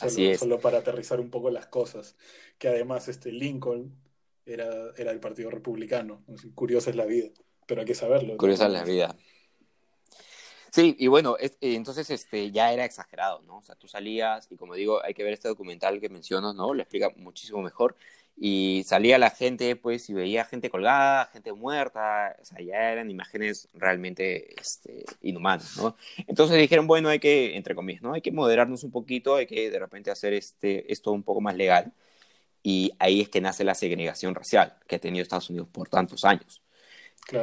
[0.00, 0.40] Así es.
[0.40, 2.16] Solo para aterrizar un poco las cosas,
[2.58, 3.96] que además este Lincoln
[4.44, 6.22] era, era del Partido Republicano.
[6.54, 7.30] Curiosa es la vida,
[7.66, 8.36] pero hay que saberlo.
[8.36, 9.16] Curiosa es la vida.
[10.70, 13.58] Sí, y bueno, entonces este, ya era exagerado, ¿no?
[13.58, 16.74] O sea, tú salías, y como digo, hay que ver este documental que mencionas, ¿no?
[16.74, 17.96] Lo explica muchísimo mejor
[18.36, 23.10] y salía la gente, pues, y veía gente colgada, gente muerta, o sea, ya eran
[23.10, 25.96] imágenes realmente este, inhumanas, ¿no?
[26.26, 28.12] Entonces dijeron, bueno, hay que, entre comillas, ¿no?
[28.14, 31.56] Hay que moderarnos un poquito, hay que de repente hacer este, esto un poco más
[31.56, 31.92] legal.
[32.62, 36.24] Y ahí es que nace la segregación racial que ha tenido Estados Unidos por tantos
[36.24, 36.62] años.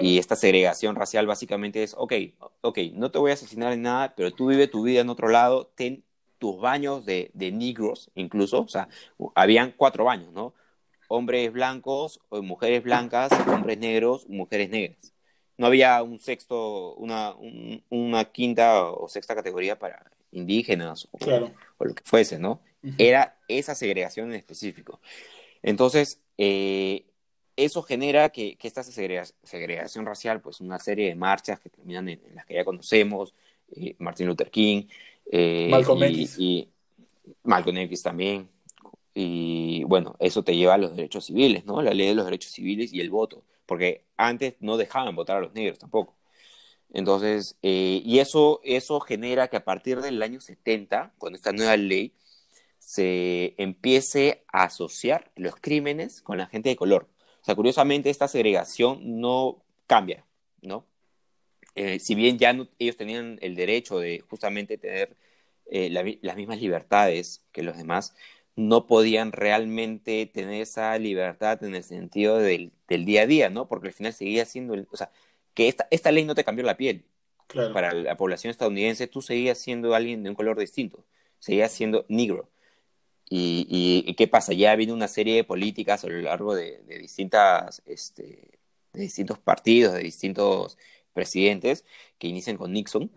[0.02, 2.14] Y esta segregación racial básicamente es, ok,
[2.62, 5.30] ok, no te voy a asesinar en nada, pero tú vive tu vida en otro
[5.30, 6.04] lado, ten
[6.38, 8.90] tus baños de, de negros incluso, o sea,
[9.36, 10.54] habían cuatro baños, ¿no?
[11.12, 15.14] Hombres blancos, mujeres blancas, hombres negros, mujeres negras.
[15.58, 17.36] No había un sexto, una,
[17.90, 21.20] una quinta o sexta categoría para indígenas o,
[21.80, 22.62] lo que fuese, ¿no?
[22.98, 25.00] Era esa segregación en específico.
[25.62, 27.06] Entonces, eh,
[27.56, 32.46] eso genera que, esta segregación racial, pues una serie de marchas que terminan en, las
[32.46, 33.36] que ya conocemos,
[33.76, 34.84] eh, Martin Luther King,
[35.32, 36.38] eh, Malcolm X.
[36.40, 36.68] y
[37.44, 38.50] Malcolm X también,
[39.14, 41.82] y bueno, eso te lleva a los derechos civiles, ¿no?
[41.82, 45.42] La ley de los derechos civiles y el voto, porque antes no dejaban votar a
[45.42, 46.16] los negros tampoco.
[46.94, 51.78] Entonces, eh, y eso, eso genera que a partir del año 70, con esta nueva
[51.78, 52.14] ley,
[52.80, 57.10] se empiece a asociar los crímenes con la gente de color.
[57.42, 60.26] O sea, curiosamente, esta segregación no cambia,
[60.62, 60.86] ¿no?
[61.76, 65.16] Eh, si bien ya ellos tenían el derecho de justamente tener
[65.68, 68.14] eh, las mismas libertades que los demás,
[68.56, 73.68] no podían realmente tener esa libertad en el sentido del, día a día, ¿no?
[73.68, 75.12] Porque al final seguía siendo, o sea,
[75.54, 77.06] que esta, esta ley no te cambió la piel.
[77.74, 81.06] Para la población estadounidense tú seguías siendo alguien de un color distinto,
[81.40, 82.50] seguías siendo negro.
[83.34, 84.52] Y, qué pasa?
[84.54, 88.60] Ya ha habido una serie de políticas a lo largo de, distintas, este,
[88.92, 90.78] de distintos partidos, de distintos
[91.14, 91.86] presidentes
[92.18, 93.10] que inician con Nixon.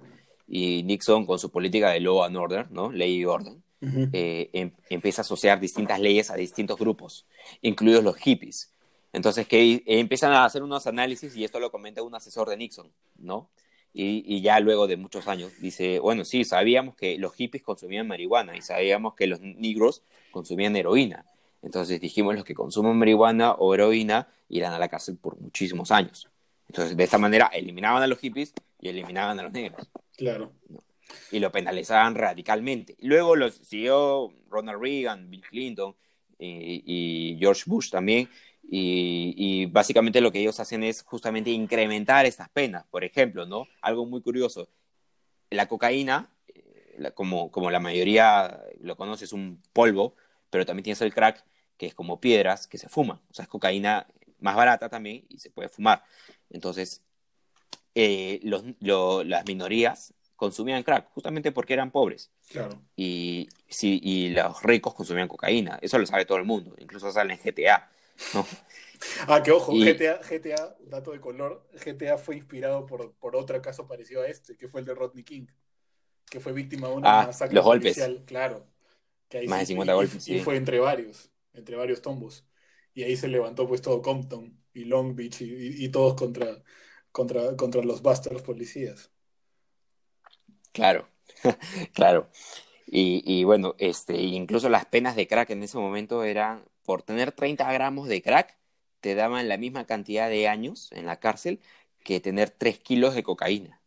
[0.46, 2.92] Y Nixon, con su política de law and order, ¿no?
[2.92, 3.63] ley y orden,
[4.12, 7.26] eh, em, empieza a asociar distintas leyes a distintos grupos,
[7.62, 8.72] incluidos los hippies.
[9.12, 12.90] Entonces, que empiezan a hacer unos análisis, y esto lo comenta un asesor de Nixon,
[13.16, 13.48] ¿no?
[13.96, 18.56] Y, ya luego de muchos años dice, bueno, sí, sabíamos que los hippies consumían marihuana
[18.56, 21.24] y sabíamos que los negros consumían heroína.
[21.62, 26.28] Entonces dijimos, los que consumen marihuana o heroína irán a la cárcel por muchísimos años.
[26.68, 29.88] Entonces, de esta manera, eliminaban a los hippies y eliminaban a los negros.
[30.16, 30.52] Claro.
[31.30, 32.96] Y lo penalizaban radicalmente.
[33.00, 35.94] Luego los siguió Ronald Reagan, Bill Clinton
[36.38, 38.28] y, y George Bush también,
[38.70, 42.84] y, básicamente lo que ellos hacen es justamente incrementar estas penas.
[42.90, 43.66] Por ejemplo, ¿no?
[43.82, 44.68] Algo muy curioso,
[45.50, 50.16] la cocaína, eh, como, como la mayoría lo conoce, es un polvo,
[50.50, 51.44] pero también tienes el crack,
[51.76, 53.20] que es como piedras que se fuman.
[53.30, 54.06] O sea, es cocaína
[54.40, 56.04] más barata también y se puede fumar.
[56.50, 57.02] Entonces,
[57.94, 62.30] eh, las minorías consumían crack justamente porque eran pobres.
[62.50, 62.80] Claro.
[62.96, 65.78] Y, sí, y los ricos consumían cocaína.
[65.80, 66.74] Eso lo sabe todo el mundo.
[66.78, 67.88] Incluso sale en GTA.
[69.26, 73.86] Ah, que ojo, GTA, GTA, dato de color, GTA fue inspirado por, por otro caso
[73.86, 75.46] parecido a este, que fue el de Rodney King,
[76.30, 78.00] que fue víctima de una ah, masacre los golpes.
[78.24, 78.66] claro.
[79.28, 82.46] Que Más de 50 golpes, y, fue entre varios, entre varios tombos.
[82.94, 86.62] Y ahí se levantó pues todo Compton y Long Beach y, todos contra,
[87.10, 89.10] contra, contra los bastardos policías.
[90.74, 91.08] Claro,
[91.94, 92.28] claro.
[92.86, 97.32] Y, y, bueno, este, incluso las penas de crack en ese momento eran por tener
[97.32, 98.58] 30 gramos de crack,
[99.00, 101.60] te daban la misma cantidad de años en la cárcel
[102.04, 103.80] que tener 3 kilos de cocaína.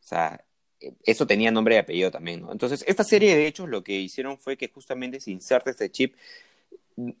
[0.00, 0.44] O sea,
[1.04, 2.52] eso tenía nombre y apellido también, ¿no?
[2.52, 6.16] Entonces, esta serie de hechos lo que hicieron fue que justamente se inserta este chip.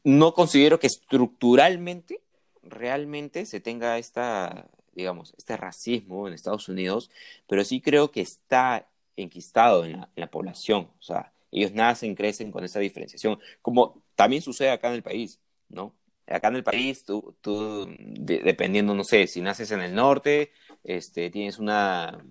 [0.04, 2.20] No considero que estructuralmente,
[2.62, 7.10] realmente se tenga esta, digamos, este racismo en Estados Unidos,
[7.46, 10.90] pero sí creo que está enquistado en la, en la población.
[10.98, 13.38] O sea, ellos nacen, crecen con esa diferenciación.
[13.60, 15.94] Como también sucede acá en el país, ¿no?
[16.26, 20.50] Acá en el país, tú, tú dependiendo, no sé, si naces en el norte,
[20.82, 22.24] este, tienes una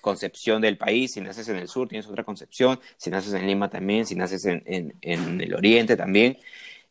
[0.00, 3.68] concepción del país, si naces en el sur, tienes otra concepción, si naces en Lima
[3.68, 4.62] también, si naces en,
[5.00, 6.38] en, el oriente también.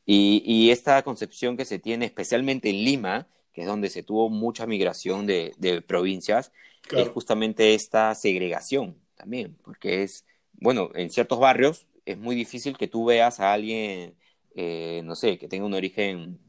[0.06, 4.30] Y, y, esta concepción que se tiene especialmente en Lima, que es donde se tuvo
[4.30, 6.52] mucha migración de, de provincias,
[6.92, 12.88] es justamente esta segregación también, porque es, bueno, en ciertos barrios es muy difícil que
[12.88, 14.16] tú veas a alguien
[14.56, 16.40] eh, no sé, que tenga un origen,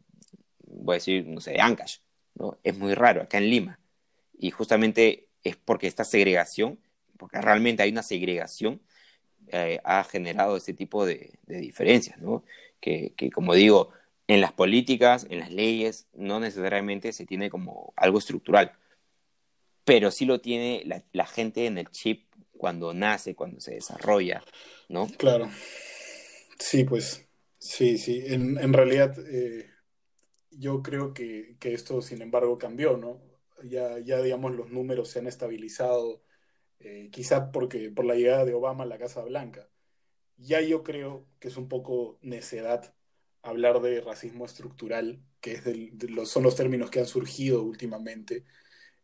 [0.67, 1.99] voy a decir, no sé, de Ancash,
[2.35, 2.59] ¿no?
[2.65, 3.81] Es muy raro acá en Lima.
[4.39, 6.79] Y justamente es porque esta segregación,
[7.17, 8.81] porque realmente hay una segregación,
[9.49, 12.45] eh, ha generado este tipo de, diferencias, ¿no?
[12.81, 13.91] Que, como digo,
[14.27, 18.73] en las políticas, en las leyes, no necesariamente se tiene como algo estructural,
[19.85, 22.27] pero sí lo tiene la, la gente en el chip
[22.63, 24.45] cuando nace, cuando se desarrolla,
[24.89, 25.09] ¿no?
[25.19, 25.51] Claro.
[26.61, 29.69] Sí, pues Sí, sí, en, realidad eh,
[30.53, 33.21] yo creo que, que, esto, sin embargo, cambió, ¿no?
[33.65, 36.23] Ya, ya digamos, los números se han estabilizado,
[36.79, 39.69] eh, quizá porque por la llegada de Obama a la Casa Blanca.
[40.37, 42.95] Ya yo creo que es un poco necedad
[43.43, 48.45] hablar de racismo estructural, que es de los, son los términos que han surgido últimamente,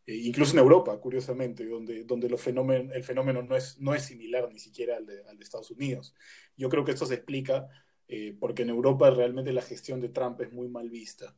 [0.05, 2.37] eh, incluso en Europa, curiosamente, donde, donde el
[3.03, 6.15] fenómeno no es, no es similar ni siquiera al de, al Estados Unidos.
[6.57, 7.69] Yo creo que esto se explica
[8.07, 11.35] eh, porque en Europa realmente la gestión de Trump es muy mal vista.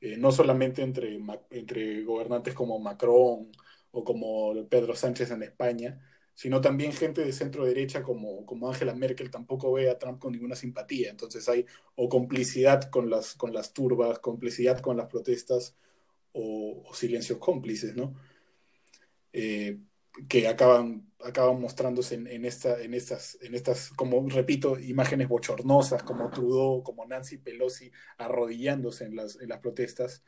[0.00, 1.18] Eh, no solamente entre,
[1.50, 3.50] entre gobernantes como Macron
[3.90, 6.00] o como Pedro Sánchez en España,
[6.34, 10.32] sino también gente de centro derecha como, como Angela Merkel tampoco ve a Trump con
[10.32, 11.10] ninguna simpatía.
[11.10, 15.76] Entonces hay o complicidad con las, con las turbas, complicidad con las protestas
[16.32, 18.14] o, silencios cómplices, ¿no?
[19.32, 19.78] Eh,
[20.28, 26.30] que acaban, acaban mostrándose en, esta, en, estas, en estas, como repito, imágenes bochornosas, como
[26.30, 30.24] Trudeau, como Nancy Pelosi arrodillándose en las, en las protestas.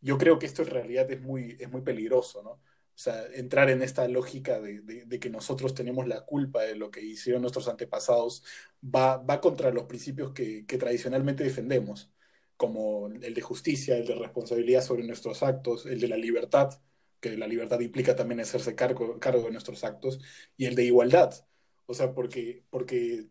[0.00, 2.50] Yo creo que esto en realidad es muy, es muy peligroso, ¿no?
[2.94, 6.90] O sea, entrar en esta lógica de, de, que nosotros tenemos la culpa de lo
[6.90, 8.44] que hicieron nuestros antepasados
[8.84, 12.12] va, va contra los principios que tradicionalmente defendemos,
[12.56, 16.80] como el de justicia, el de responsabilidad sobre nuestros actos, el de la libertad,
[17.20, 20.20] que la libertad implica también hacerse cargo, de nuestros actos,
[20.56, 21.46] y el de igualdad.
[21.86, 23.26] O sea, porque, porque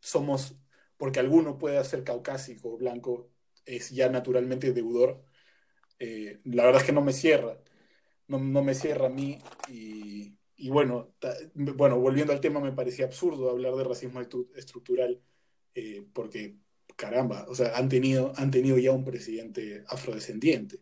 [0.00, 0.56] somos,
[0.96, 3.30] porque alguno puede ser caucásico o blanco,
[3.66, 5.24] es ya naturalmente deudor.
[5.98, 7.58] Eh, la verdad es que no me cierra,
[8.28, 9.38] no, no me cierra a mí
[9.68, 11.14] y, y bueno,
[11.54, 14.20] bueno, volviendo al tema, me parecía absurdo hablar de racismo
[14.54, 15.22] estructural,
[15.74, 16.58] eh, porque
[16.96, 20.80] caramba, o sea, han tenido, han tenido ya un presidente afrodescendiente.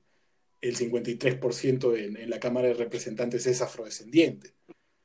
[0.61, 4.55] El 53% en, en la Cámara de Representantes es afrodescendiente.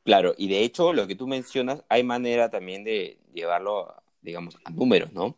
[0.04, 4.70] Claro, y de hecho, lo que tú mencionas, hay manera también de llevarlo, digamos, a
[4.70, 5.38] números, ¿no?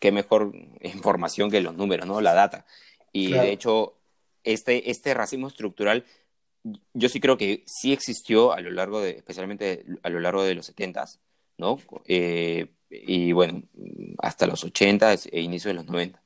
[0.00, 0.52] Qué mejor
[0.82, 2.20] información que los números, ¿no?
[2.20, 2.66] La data.
[3.12, 3.94] Y de hecho,
[4.44, 6.04] este, este racismo estructural,
[6.92, 10.54] yo sí creo que sí existió a lo largo de, especialmente a lo largo de
[10.54, 11.04] los 70
[11.58, 11.78] ¿no?
[12.06, 13.62] Eh, y bueno,
[14.18, 16.20] hasta los 80 e inicio de los 90.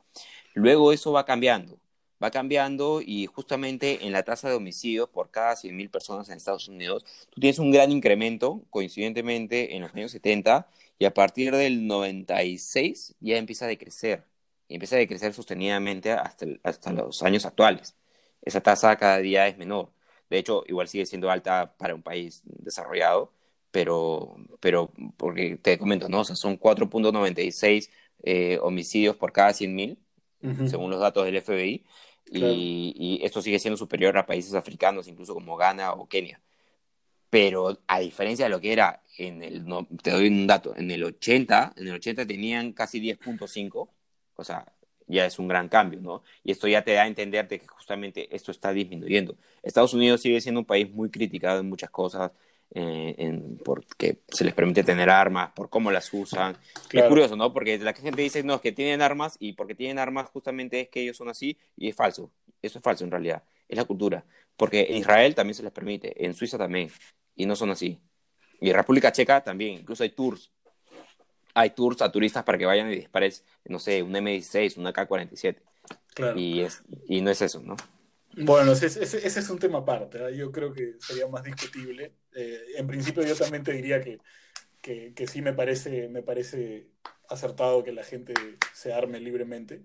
[0.54, 1.78] Luego eso va cambiando,
[2.22, 6.68] va cambiando y justamente en la tasa de homicidios por cada 100.000 personas en Estados
[6.68, 11.86] Unidos, tú tienes un gran incremento, coincidentemente, en los años 70 y a partir del
[11.86, 14.24] 96 ya empieza a decrecer,
[14.68, 17.96] y empieza a decrecer sostenidamente hasta, hasta los años actuales.
[18.42, 19.90] Esa tasa cada día es menor.
[20.30, 23.32] De hecho, igual sigue siendo alta para un país desarrollado,
[23.70, 26.20] pero, pero porque te comento, ¿no?
[26.20, 27.90] O sea, son 4.96
[28.22, 29.98] eh, homicidios por cada 100.000,
[30.68, 31.84] según los datos del FBI,
[32.30, 36.40] y, esto sigue siendo superior a países africanos, incluso como Ghana o Kenia.
[37.30, 40.90] Pero a diferencia de lo que era en el, no, te doy un dato, en
[40.90, 43.90] el 80, en el 80 tenían casi 10.5,
[44.36, 44.72] o sea,
[45.06, 46.22] ya es un gran cambio, ¿no?
[46.44, 49.36] Y esto ya te da a entender que justamente esto está disminuyendo.
[49.62, 52.32] Estados Unidos sigue siendo un país muy criticado en muchas cosas,
[52.74, 56.56] eh, en, porque se les permite tener armas, por cómo las usan.
[56.92, 57.52] Es curioso, ¿no?
[57.52, 60.88] Porque la gente dice, no, es que tienen armas y porque tienen armas justamente es
[60.88, 62.30] que ellos son así y es falso.
[62.60, 63.42] Eso es falso en realidad.
[63.68, 64.24] Es la cultura.
[64.56, 66.90] Porque en Israel también se les permite, en Suiza también,
[67.36, 67.98] y no son así.
[68.60, 70.50] Y en República Checa también, incluso hay tours.
[71.54, 75.56] Hay tours a turistas para que vayan y dispares, no sé, un M16, un AK-47.
[76.14, 76.38] Claro.
[76.38, 77.76] Y, es, y no es eso, ¿no?
[78.44, 80.36] Bueno, ese, ese, es un tema aparte.
[80.36, 82.14] Yo creo que sería más discutible.
[82.34, 84.20] Eh, en principio yo también te diría que,
[84.80, 86.88] que, sí me parece, me parece
[87.28, 88.34] acertado que la gente
[88.74, 89.84] se arme libremente.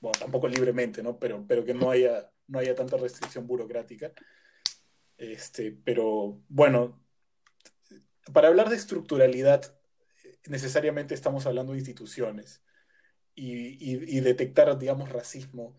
[0.00, 1.18] Bueno, tampoco libremente, ¿no?
[1.18, 4.12] Pero, pero que no haya, no haya tanta restricción burocrática.
[5.16, 7.02] Este, pero bueno,
[8.32, 9.78] para hablar de estructuralidad,
[10.46, 12.62] necesariamente estamos hablando de instituciones
[13.34, 15.74] y, y detectar, digamos, racismo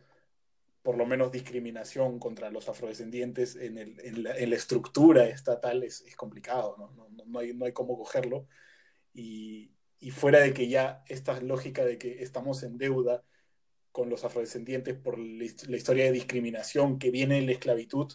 [0.82, 5.84] por lo menos discriminación contra los afrodescendientes en, el, en, la, en la, estructura estatal
[5.84, 6.91] es, es complicado, ¿no?
[6.91, 8.47] No, no, hay, no hay cómo cogerlo.
[9.13, 13.23] Y, y, fuera de que ya esta lógica de que estamos en deuda
[13.91, 18.13] con los afrodescendientes por la, historia de discriminación que viene en la esclavitud,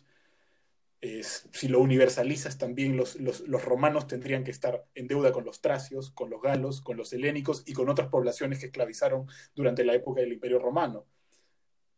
[1.00, 5.44] es, si lo universalizas también, los, los, los, romanos tendrían que estar en deuda con
[5.44, 9.84] los tracios, con los galos, con los helénicos y con otras poblaciones que esclavizaron durante
[9.84, 11.06] la época del Imperio Romano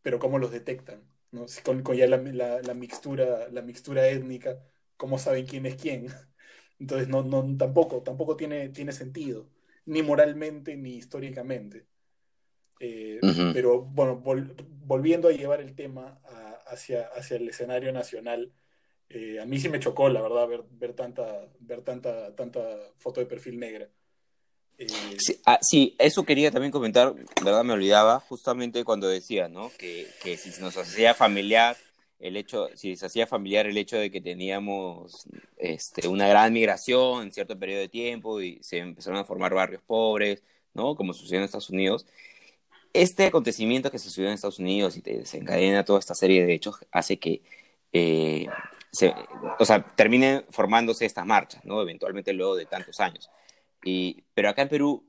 [0.07, 1.03] pero cómo los detectan,
[1.33, 1.47] ¿no?
[1.65, 2.19] con, ya la,
[2.63, 4.63] la, mixtura, la mixtura étnica,
[4.97, 6.07] cómo saben quién es quién.
[6.79, 9.51] Entonces no, no, tampoco, tampoco tiene, tiene sentido,
[9.85, 11.89] ni moralmente ni históricamente.
[12.79, 13.19] Eh,
[13.53, 14.23] pero bueno,
[14.87, 16.21] volviendo a llevar el tema
[16.69, 18.53] hacia, hacia el escenario nacional,
[19.09, 22.61] eh, a mí sí me chocó, la verdad, ver, ver, tanta, ver tanta, tanta
[22.95, 23.91] foto de perfil negra.
[24.79, 24.87] Eh,
[25.47, 29.71] ah, sí, eso quería también comentar, verdad me olvidaba, justamente cuando decía, ¿no?
[29.79, 31.77] Que, que si nos hacía familiar
[32.19, 37.25] el hecho, si se hacía familiar el hecho de que teníamos este, una gran migración
[37.25, 40.43] en cierto periodo de tiempo y se empezaron a formar barrios pobres,
[40.75, 40.95] ¿no?
[40.95, 42.07] Como sucedió en Estados Unidos.
[42.93, 46.77] Este acontecimiento que sucedió en Estados Unidos y te desencadena toda esta serie de hechos
[46.91, 47.43] hace que
[47.93, 48.47] eh,
[48.93, 49.15] se,
[49.59, 51.83] o sea, terminen formándose estas marchas, ¿no?
[51.83, 53.31] Eventualmente luego de tantos años
[54.35, 55.07] pero acá en Perú,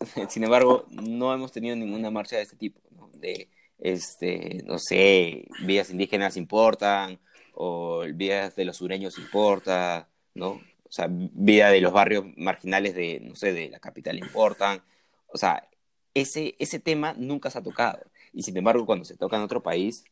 [0.28, 3.10] sin embargo, no hemos tenido ninguna marcha de este tipo, ¿no?
[3.14, 3.48] De,
[3.78, 7.18] este, no sé, vidas indígenas importan,
[7.54, 10.60] o vidas de los sureños importa, ¿no?
[10.84, 14.82] O sea, vida de los barrios marginales de, no sé, de la capital importan.
[15.26, 15.68] O sea,
[16.14, 18.00] ese, ese tema nunca se ha tocado.
[18.32, 20.04] Y sin embargo, cuando se toca en otro país,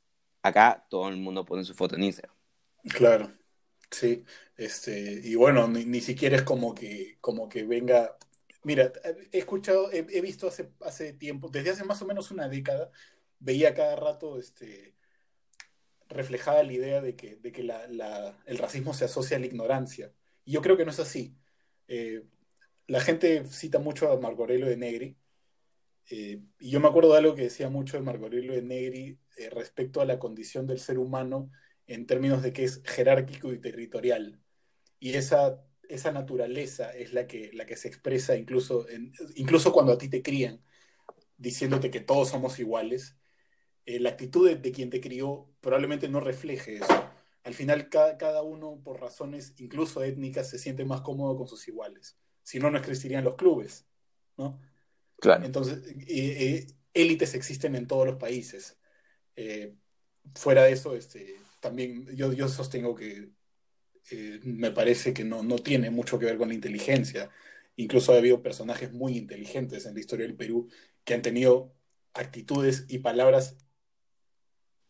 [0.43, 2.35] acá todo el mundo pone su foto en Instagram.
[2.91, 3.31] Claro.
[3.91, 4.25] Sí,
[4.57, 8.17] este, y bueno, ni, siquiera es como que, como que venga.
[8.65, 8.93] Mira,
[9.33, 12.91] he escuchado, he, visto hace, hace tiempo, desde hace más o menos una década,
[13.39, 14.95] veía cada rato este,
[16.09, 17.85] reflejada la idea de que, de que la,
[18.47, 20.13] el racismo se asocia a la ignorancia.
[20.45, 21.37] Y yo creo que no es así.
[21.89, 22.25] Eh,
[22.87, 25.17] la gente cita mucho a Marco Aurelio de Negri,
[26.11, 29.19] eh, y yo me acuerdo de algo que decía mucho de Marco Aurelio de Negri
[29.37, 31.51] eh, respecto a la condición del ser humano
[31.89, 34.41] en términos de que es jerárquico y territorial.
[35.01, 38.87] Y esa, esa naturaleza es la que, la que se expresa incluso,
[39.35, 40.63] incluso cuando a ti te crían,
[41.37, 43.17] diciéndote que todos somos iguales.
[43.87, 47.11] Eh, la actitud de, quien te crió probablemente no refleje eso.
[47.43, 51.67] Al final, cada, cada, uno, por razones incluso étnicas, se siente más cómodo con sus
[51.69, 52.19] iguales.
[52.43, 53.87] Si no, no existirían los clubes,
[54.37, 54.61] ¿no?
[55.17, 55.45] Claro.
[55.45, 55.83] Entonces,
[56.93, 58.79] élites existen en todos los países.
[59.37, 59.75] Eh,
[60.35, 63.31] fuera de eso, este, también yo, yo sostengo que
[64.11, 67.31] eh, me parece que no, no tiene mucho que ver con la inteligencia.
[67.77, 70.69] Incluso ha habido personajes muy inteligentes en la historia del Perú
[71.05, 71.75] que han tenido
[72.15, 73.57] actitudes y palabras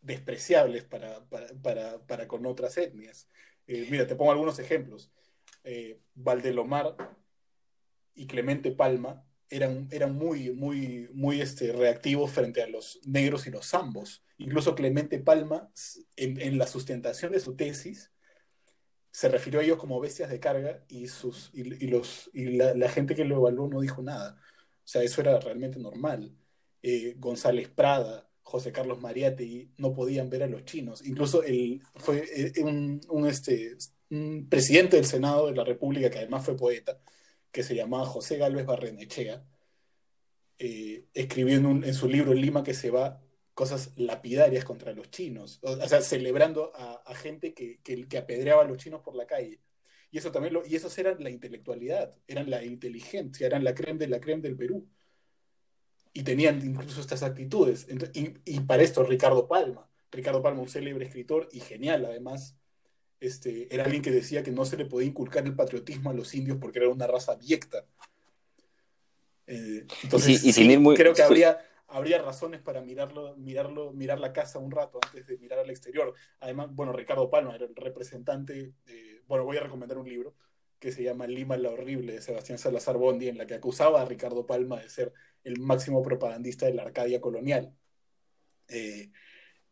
[0.00, 1.24] despreciables para,
[1.62, 3.28] para, para, con otras etnias.
[3.66, 5.12] Eh, mira, te pongo algunos ejemplos.
[5.64, 6.96] Eh, Valdelomar
[8.14, 13.50] y Clemente Palma eran, eran muy, muy, muy este, reactivos frente a los negros y
[13.50, 14.22] los zambos.
[14.38, 15.70] Incluso Clemente Palma,
[16.16, 18.12] en, en la sustentación de su tesis,
[19.10, 23.14] se refirió a ellos como bestias de carga y, sus, y, los, y la, gente
[23.14, 24.36] que lo evaluó no dijo nada.
[24.40, 26.36] O sea, eso era realmente normal.
[26.82, 31.04] Eh, González Prada, José Carlos Mariátegui no podían ver a los chinos.
[31.04, 33.76] Incluso él fue eh, un, un, este,
[34.10, 37.00] un presidente del Senado de la República, que además fue poeta,
[37.58, 39.44] que se llamaba José Gálvez Barrenechea,
[40.60, 43.20] eh, escribió en, en, su libro Lima que se va
[43.52, 48.76] cosas lapidarias contra los chinos, o, sea, celebrando a, gente que, que, apedreaba a los
[48.76, 49.60] chinos por la calle.
[50.12, 54.06] Y eso también y esos eran la intelectualidad, eran la inteligencia, eran la crema de
[54.06, 54.86] la crema del Perú.
[56.12, 57.88] Y tenían incluso estas actitudes.
[58.14, 62.56] y, y, para esto, Ricardo Palma, Ricardo Palma, un célebre escritor y genial además,
[63.20, 66.34] este, era alguien que decía que no se le podía inculcar el patriotismo a los
[66.34, 67.84] indios porque era una raza abyecta.
[69.46, 70.42] Eh, entonces,
[70.94, 71.58] creo que habría,
[71.88, 76.14] habría razones para mirarlo, mirarlo, mirar la casa un rato antes de mirar al exterior.
[76.40, 80.34] Además, bueno, Ricardo Palma era el representante, de, bueno, voy a recomendar un libro
[80.78, 84.04] que se llama Lima la Horrible de Sebastián Salazar Bondi, en la que acusaba a
[84.04, 85.12] Ricardo Palma de ser
[85.42, 87.74] el máximo propagandista de la Arcadia colonial.
[88.68, 89.10] Eh,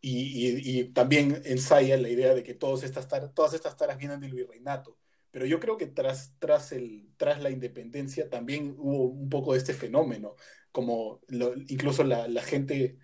[0.01, 4.35] y, también ensaya la idea de que todas estas, taras, todas estas taras vienen del
[4.35, 4.99] virreinato.
[5.31, 9.59] Pero yo creo que tras, tras, el, tras la independencia también hubo un poco de
[9.59, 10.37] este fenómeno
[10.77, 11.23] como
[11.69, 12.99] incluso la, gente,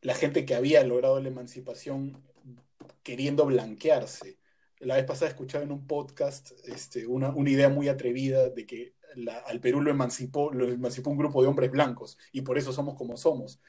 [0.00, 2.24] la gente que había logrado la emancipación
[3.04, 4.40] queriendo blanquearse.
[4.80, 8.94] La vez pasada escuchaba en un podcast este, una, una idea muy atrevida de que
[9.46, 12.96] al Perú lo emancipó, lo emancipó un grupo de hombres blancos y por eso somos
[12.96, 13.60] como somos.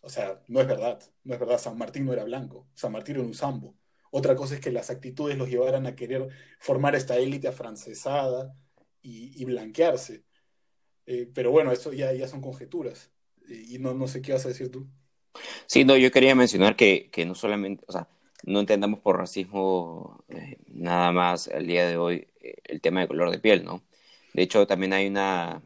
[0.00, 3.16] O sea, no es verdad, no es verdad, San Martín no era blanco, San Martín
[3.16, 3.76] era un sambo.
[4.10, 6.28] Otra cosa es que las actitudes los llevaran a querer
[6.58, 8.56] formar esta élite afrancesada
[9.02, 10.24] y, blanquearse.
[11.06, 13.10] Eh, pero bueno, eso ya, ya son conjeturas.
[13.48, 14.86] y no, no sé qué vas a decir tú.
[15.66, 18.08] Sí, no, yo quería mencionar que, que no solamente, o sea,
[18.44, 23.08] no entendamos por racismo eh, nada más al día de hoy eh, el tema de
[23.08, 23.82] color de piel, ¿no?
[24.32, 25.62] De hecho, también hay una,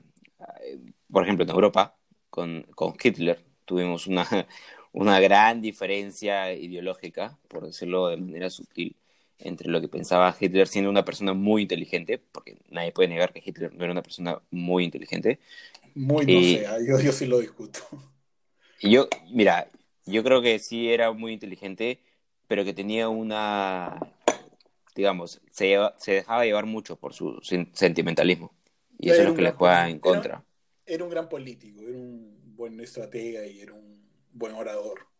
[1.10, 1.96] por ejemplo, en Europa,
[2.30, 4.26] con, con Hitler, tuvimos una,
[4.92, 8.96] una gran diferencia ideológica, por decirlo de manera sutil,
[9.38, 13.42] entre lo que pensaba Hitler siendo una persona muy inteligente, porque nadie puede negar que
[13.44, 15.40] Hitler no era una persona muy inteligente.
[15.94, 17.80] Muy no sé, ah, yo, yo sí lo discuto.
[18.80, 19.68] Yo, mira,
[20.06, 22.00] yo creo que sí era muy inteligente,
[22.48, 23.98] pero que tenía una,
[24.94, 27.38] digamos, se, se dejaba llevar mucho por su
[27.72, 28.52] sentimentalismo.
[28.98, 30.44] Y eso es lo que le juega en contra.
[30.86, 35.12] era un gran político, era un buen estratega y era un buen orador.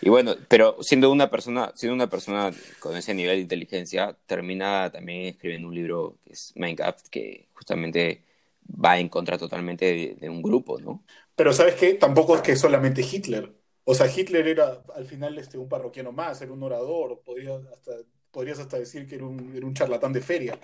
[0.00, 4.90] Y bueno, pero siendo una persona, siendo una persona con ese nivel de inteligencia, termina
[4.90, 8.24] también escribiendo un libro que es Minecraft, que justamente
[8.66, 11.04] va en contra totalmente de, un grupo, ¿no?
[11.36, 13.54] Pero sabes qué, tampoco es que solamente Hitler.
[13.84, 17.92] O sea, Hitler era al final este, un parroquiano más, era un orador, podrías hasta,
[18.30, 20.58] podrías hasta decir que era un, era un charlatán de feria.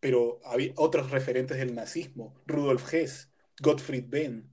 [0.00, 4.51] Pero había otros referentes del nazismo, Rudolf Hess, Gottfried Benn,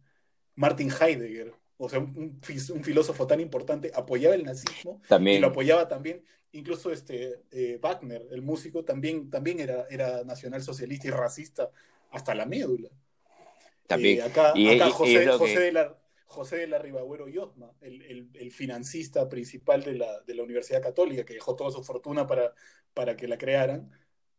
[0.60, 6.22] Martin Heidegger, o sea, un, filósofo tan importante, apoyaba el nazismo y lo apoyaba también,
[6.52, 11.72] incluso este eh, Wagner, el músico, también, también era, era nacionalsocialista y racista
[12.12, 12.90] hasta la médula.
[13.88, 14.20] También.
[14.20, 14.52] Eh, acá,
[14.92, 15.20] José,
[15.62, 20.44] de la, José de la Ribagüero Yosma, el, el, financista principal de la, de la,
[20.44, 22.54] Universidad Católica, que dejó toda su fortuna para,
[22.94, 23.92] para que la crearan,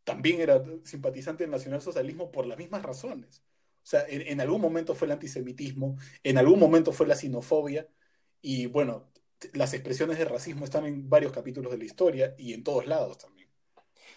[0.03, 3.41] también era simpatizante del nacionalsocialismo por las mismas razones.
[3.83, 7.87] O sea, en, algún momento fue el antisemitismo, en algún momento fue la sinofobia,
[8.41, 9.11] y bueno,
[9.53, 13.17] las expresiones de racismo están en varios capítulos de la historia y en todos lados
[13.17, 13.49] también.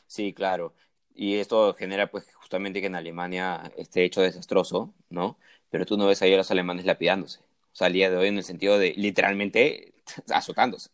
[0.06, 0.74] Sí, claro.
[1.14, 5.38] Y esto genera pues justamente que en Alemania esté hecho desastroso, ¿no?
[5.70, 7.40] Pero tú no ves ahí a los alemanes lapidándose.
[7.40, 9.94] O sea, al día de hoy en el sentido de literalmente
[10.30, 10.90] azotándose,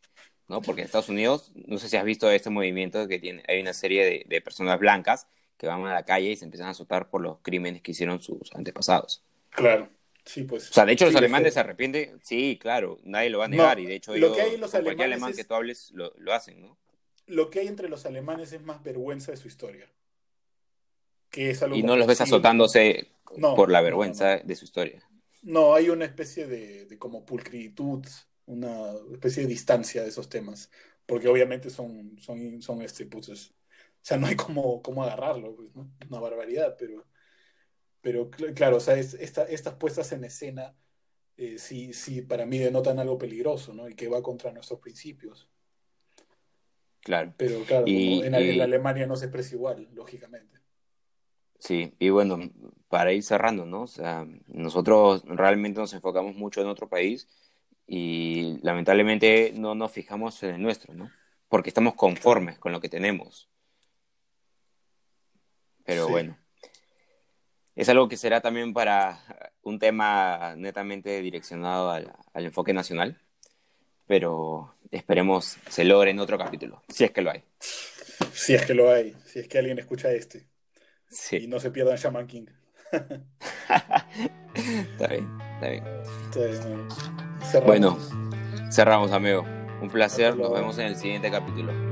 [0.49, 0.63] ¿no?
[0.63, 3.73] Porque en Estados Unidos, no sé si has visto este movimiento que tiene, hay una
[3.73, 5.27] serie de, de personas blancas
[5.61, 8.19] que van a la calle y se empiezan a azotar por los crímenes que hicieron
[8.19, 9.23] sus antepasados.
[9.51, 9.91] Claro.
[10.25, 10.71] Sí, pues.
[10.71, 12.19] O sea, de hecho, los alemanes se arrepienten.
[12.23, 13.79] Sí, claro, nadie lo va a negar.
[13.79, 16.79] y de hecho, lo que hay los cualquier alemán que tú hables lo, hacen, ¿no?
[17.27, 19.87] Lo que hay entre los alemanes es más vergüenza de su historia.
[21.29, 25.07] Que es y no los ves azotándose por la vergüenza de su historia.
[25.43, 28.07] No, hay una especie de, como pulcritud,
[28.47, 30.71] una especie de distancia de esos temas,
[31.05, 33.53] porque obviamente son, son, son este, pues,
[34.03, 35.91] sea, no hay como, cómo agarrarlo, pues, ¿no?
[36.09, 37.07] Una barbaridad, pero,
[38.01, 40.75] pero claro, o sea, es, estas puestas en escena
[41.43, 43.89] eh, sí, sí, para mí denotan algo peligroso, ¿no?
[43.89, 45.49] Y que va contra nuestros principios.
[47.01, 47.33] Claro.
[47.39, 50.59] Pero claro, en, Alemania no se expresa igual, lógicamente.
[51.59, 52.39] Sí, y bueno,
[52.89, 53.83] para ir cerrando, ¿no?
[53.83, 57.27] O sea, nosotros realmente nos enfocamos mucho en otro país
[57.87, 61.11] y lamentablemente no nos fijamos en el nuestro, ¿no?
[61.49, 63.50] Porque estamos conformes con lo que tenemos.
[65.91, 66.39] Pero bueno,
[67.75, 69.19] es algo que será también para
[69.63, 73.21] un tema netamente direccionado al, enfoque nacional,
[74.07, 77.43] pero esperemos se logre en otro capítulo, si es que lo hay.
[78.33, 80.47] Si es que lo hay, si es que alguien escucha este.
[81.09, 81.39] Sí.
[81.39, 82.47] Y no se pierdan Shaman King.
[82.93, 83.25] está
[85.09, 85.83] bien, está bien.
[87.67, 87.99] Bueno,
[88.71, 89.45] cerramos, amigo.
[89.83, 90.37] Un placer.
[90.37, 91.90] Nos vemos en el siguiente capítulo.